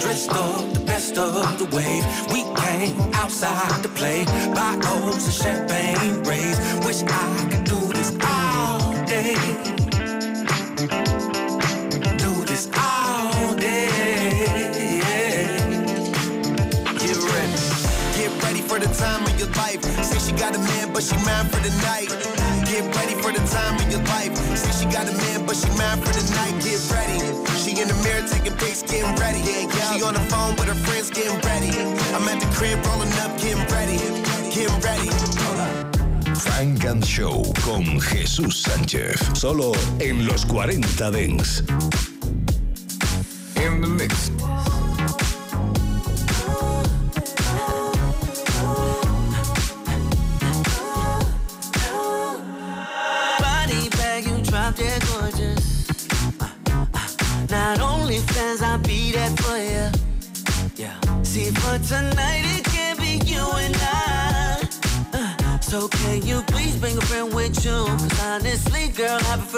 [0.00, 2.04] Dressed up the best of the wave.
[2.32, 4.24] We came outside to play.
[4.54, 6.58] Buy O's and champagne rays.
[6.86, 9.34] Wish I could do this all day.
[12.22, 13.88] Do this all day.
[17.02, 17.56] Get ready.
[18.16, 19.82] Get ready for the time of your life.
[20.04, 20.58] Say she got a
[20.94, 22.08] but she mine for the night.
[22.70, 24.32] Get ready for the time of your life.
[24.56, 26.54] Say she got a man, but she mine for the night.
[26.62, 27.18] Get ready.
[27.58, 29.42] She in the mirror taking pics, getting ready.
[29.42, 31.74] She on the phone with her friends, getting ready.
[32.14, 33.98] I'm at the crib rolling up, getting ready.
[34.54, 35.10] Getting ready.
[36.38, 39.18] Funk and Show con Jesús Sánchez.
[39.34, 42.13] Solo en los 40 Dance.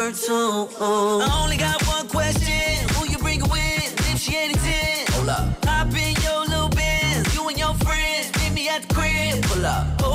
[0.07, 0.68] I two.
[0.80, 2.88] I only got one question.
[2.94, 4.12] Who you bring with?
[4.12, 5.07] If she ain't a 10.
[5.14, 5.64] Hold up.
[5.64, 7.34] Hop in your little Benz.
[7.34, 8.30] You and your friends.
[8.40, 9.42] Meet me at the crib.
[9.42, 10.05] Pull up.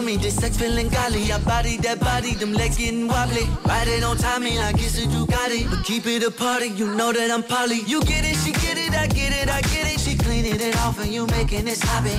[0.00, 1.30] All in your tummy, this sex feeling golly.
[1.30, 3.44] I body that body, them legs getting wobbly.
[3.66, 5.68] Ride it on timing, I guess it you got it.
[5.68, 7.80] But keep it a party, you know that I'm poly.
[7.86, 10.00] You get it, she get it, I get it, I get it.
[10.00, 12.16] She cleaning it off and you making this sloppy.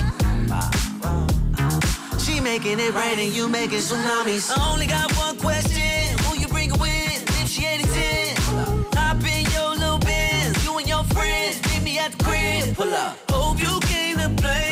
[2.24, 4.56] She making it rain and you making tsunamis.
[4.56, 7.40] I only got one question, who you bring with?
[7.42, 8.36] If she ain't 10,
[8.94, 10.64] hop in your little Benz.
[10.64, 12.76] You and your friends, meet me at the crib.
[12.76, 13.18] Pull up.
[13.30, 14.71] Hope you came to play.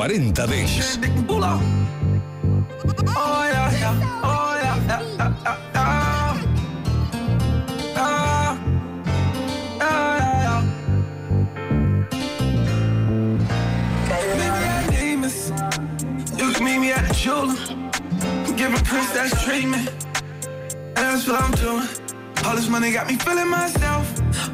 [0.00, 0.96] 40 Dance.
[18.56, 18.84] Giving
[19.14, 19.90] that treatment,
[20.94, 21.99] that's what I'm doing.
[22.44, 24.06] All this money got me feeling myself.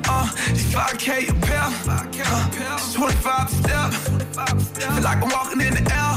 [0.08, 1.70] Uh, these 5K a pill.
[1.88, 3.92] Uh, 25 step.
[3.92, 6.16] Feel like I'm walking in the L.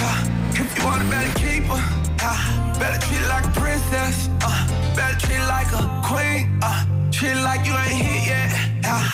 [0.00, 1.78] Uh, if you want a better keeper,
[2.20, 4.28] uh, better treat it like a princess.
[4.42, 6.58] Uh, better treat it like a queen.
[6.62, 8.84] Uh, treat it like you ain't hit yet.
[8.84, 9.08] Uh,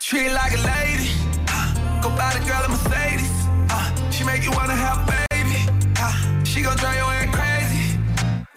[0.00, 1.10] treat it like a lady.
[1.48, 3.32] Uh, go buy the girl a Mercedes.
[3.70, 5.56] Uh, she make you wanna have a baby.
[5.98, 7.98] Uh, she gon' drive your ass crazy.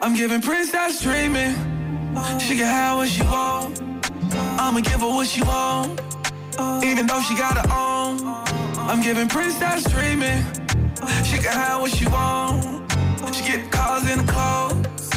[0.02, 1.79] I'm giving princess dreaming.
[2.40, 3.82] She can have what she want.
[4.60, 6.02] I'ma give her what she want.
[6.84, 8.20] Even though she got her own.
[8.90, 10.44] I'm giving princess treatment.
[11.24, 12.64] She can have what she want.
[13.34, 15.10] She get cars in the clothes.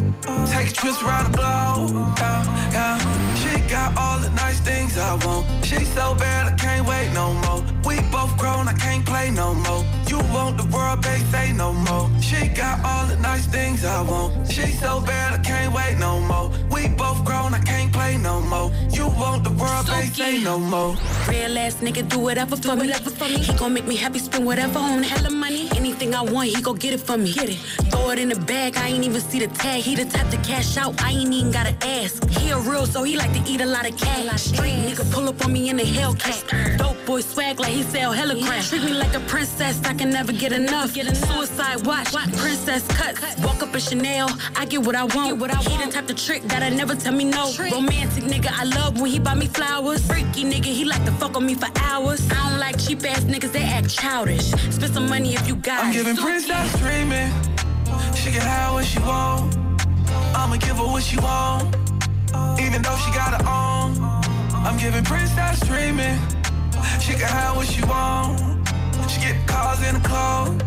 [0.50, 1.90] Take a twist around the globe.
[2.18, 3.34] Yeah, yeah.
[3.34, 5.46] She got all the nice things I want.
[5.64, 7.64] She so bad I can't wait no more.
[7.84, 9.84] We both grown, I can't play no more.
[10.12, 12.10] You want the world, babe, say no more.
[12.20, 14.46] She got all the nice things I want.
[14.52, 16.50] She so bad I can't wait no more.
[16.70, 18.70] We both grown, I can't play no more.
[18.90, 20.96] You want the world, babe, say no more.
[21.30, 22.88] Real ass nigga do whatever for me.
[22.88, 23.38] Whatever for me.
[23.38, 25.70] He gon' make me happy, spend whatever on hella money.
[25.76, 27.32] Anything I want, he gon' get it for me.
[27.32, 27.60] Get it.
[27.90, 29.80] Throw it in the bag, I ain't even see the tag.
[29.80, 32.28] He the type to cash out, I ain't even gotta ask.
[32.28, 34.42] He a real, so he like to eat a lot of cash.
[34.42, 36.76] Street nigga pull up on me in a Hellcat.
[36.76, 38.62] Dope boy swag like he sell hella crack.
[38.64, 40.92] Treat me like a princess, I can never get enough.
[40.92, 43.20] Suicide watch, princess cuts.
[43.40, 45.40] Walk up in Chanel, I get what I want.
[45.68, 47.52] He the type to trick that I never tell me no.
[47.58, 50.04] Romantic nigga, I love when he buy me flowers.
[50.06, 52.20] Freaky nigga, he like to fuck on me for hours.
[52.30, 54.50] I don't like cheap ass niggas, they act childish.
[54.70, 55.94] Spend some money if you got I'm it.
[55.94, 57.30] giving princess dreaming.
[58.14, 59.56] She can have what she want.
[60.34, 61.74] I'ma give her what she want.
[62.60, 64.22] Even though she got her own.
[64.64, 66.18] I'm giving princess dreaming.
[67.00, 68.61] She can have what she want.
[69.08, 70.62] She get cars in the clothes.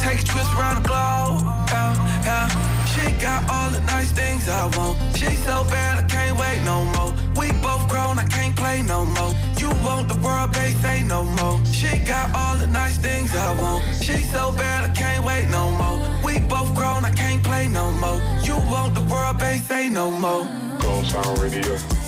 [0.00, 1.42] Take trips around the globe.
[1.68, 1.92] Yeah,
[2.24, 2.70] yeah.
[2.92, 4.98] She got all the nice things I want.
[5.16, 7.12] She so bad I can't wait no more.
[7.36, 9.32] We both grown, I can't play no more.
[9.58, 11.60] You want the world, they say no more.
[11.66, 13.84] She got all the nice things I want.
[14.02, 15.98] She so bad I can't wait no more.
[16.24, 18.20] We both grown, I can't play no more.
[18.42, 20.46] You want the world, babe, say no more.
[20.80, 21.99] Gold Sound Radio.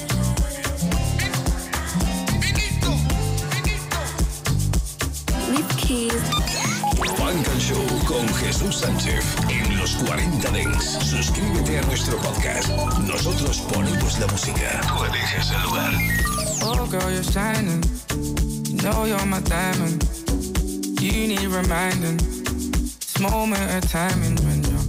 [5.93, 10.99] Funk and Show con Jesús Sánchez en los 40 Dents.
[11.05, 12.69] Suscríbete a nuestro podcast.
[13.07, 14.81] Nosotros ponemos la música.
[14.89, 15.93] Tú eliges el lugar.
[16.63, 17.83] Oh, girl, you're shining.
[18.69, 20.03] You know you're my diamond.
[20.99, 22.17] You need reminding.
[22.17, 24.81] This moment of timing when your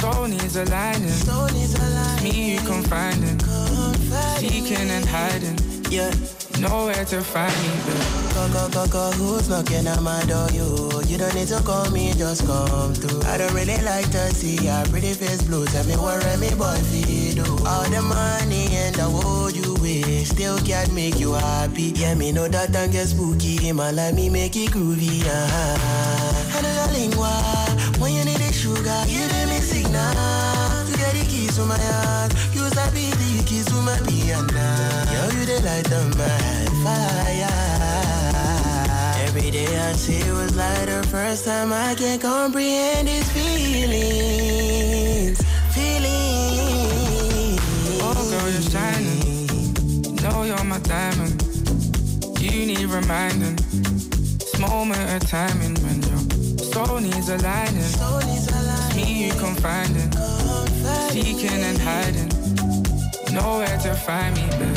[0.00, 1.08] soul needs aligning.
[1.08, 3.38] It's me you confiding.
[4.38, 5.56] Seeking and hiding.
[5.88, 6.10] Yeah.
[6.60, 7.70] Nowhere to find me.
[8.34, 10.48] Go, go, go, go, who's knocking at my door?
[10.50, 13.22] You, you don't need to call me, just come through.
[13.30, 15.66] I don't really like to see your pretty face blue.
[15.66, 16.78] Tell me what me boy
[17.34, 17.46] do.
[17.66, 21.92] All the money and the world you wish still can't make you happy.
[21.94, 23.72] Yeah, me know that and get spooky.
[23.72, 25.22] My life me make it groovy.
[25.24, 26.62] Uh-huh.
[26.62, 27.30] Know your lingua.
[28.00, 30.14] When you need the sugar, you give me signal.
[30.86, 32.34] To get the keys to my heart.
[32.54, 32.77] Use
[33.88, 34.68] my piano.
[35.14, 36.38] Yo, you the light of my
[36.84, 37.48] fire.
[39.26, 44.58] Every day I see it was like the first time I can comprehend these feelings.
[45.76, 47.60] Feelings.
[48.04, 49.20] Oh, girl, you're shining.
[50.04, 51.36] You know you're my diamond.
[52.40, 53.56] You need reminding.
[54.38, 56.20] This moment of timing when your
[56.72, 57.92] soul needs aligning.
[58.34, 60.10] It's me you confiding.
[61.12, 62.37] Seeking and hiding.
[63.40, 64.76] Nowhere to find me, babe.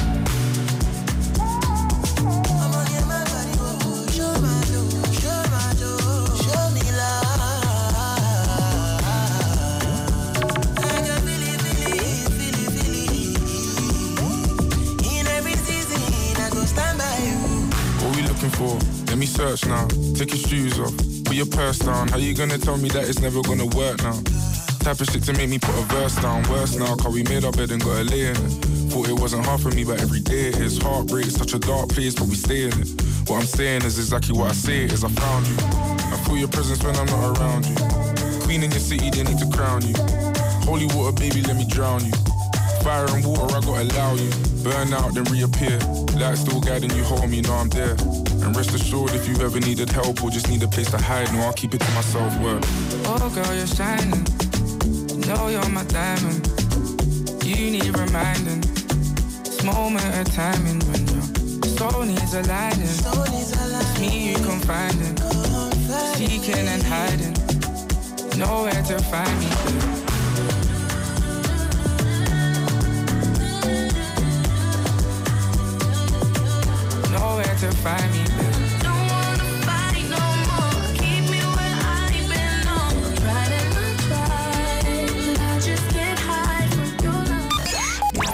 [17.98, 18.78] What we looking for?
[19.08, 19.88] Let me search now.
[20.14, 20.96] Take your shoes off.
[21.26, 22.10] Put your purse down.
[22.10, 24.41] How you gonna tell me that it's never gonna work now?
[24.82, 26.42] Type of shit to make me put a verse down.
[26.50, 28.52] Worse now, cause we made our bed and got a lay in it.
[28.90, 30.80] Thought it wasn't hard for me, but every day it is.
[30.80, 32.90] Heartbreak, such a dark place, but we stay in it.
[33.30, 35.56] What I'm saying is exactly what I say is I found you.
[35.62, 37.76] I feel your presence when I'm not around you.
[38.42, 39.94] Queen in your city, they need to crown you.
[40.66, 42.14] Holy water, baby, let me drown you.
[42.82, 44.32] Fire and water, I gotta allow you.
[44.64, 45.78] Burn out, then reappear.
[46.18, 47.96] Light still guiding you home, you know I'm there.
[48.42, 51.32] And rest assured, if you ever needed help or just need a place to hide,
[51.34, 52.36] no, I'll keep it to myself.
[52.40, 52.66] Word.
[53.06, 54.26] Oh, girl, you're shining.
[55.32, 56.46] You know you're my diamond.
[57.46, 58.60] You need reminding.
[59.46, 61.22] This moment of timing when your
[61.78, 62.82] soul needs aligning.
[62.82, 65.16] It's me you confiding.
[66.16, 67.34] Seeking and hiding.
[68.38, 70.02] Nowhere to find me, babe.
[77.10, 78.41] Nowhere to find me, babe.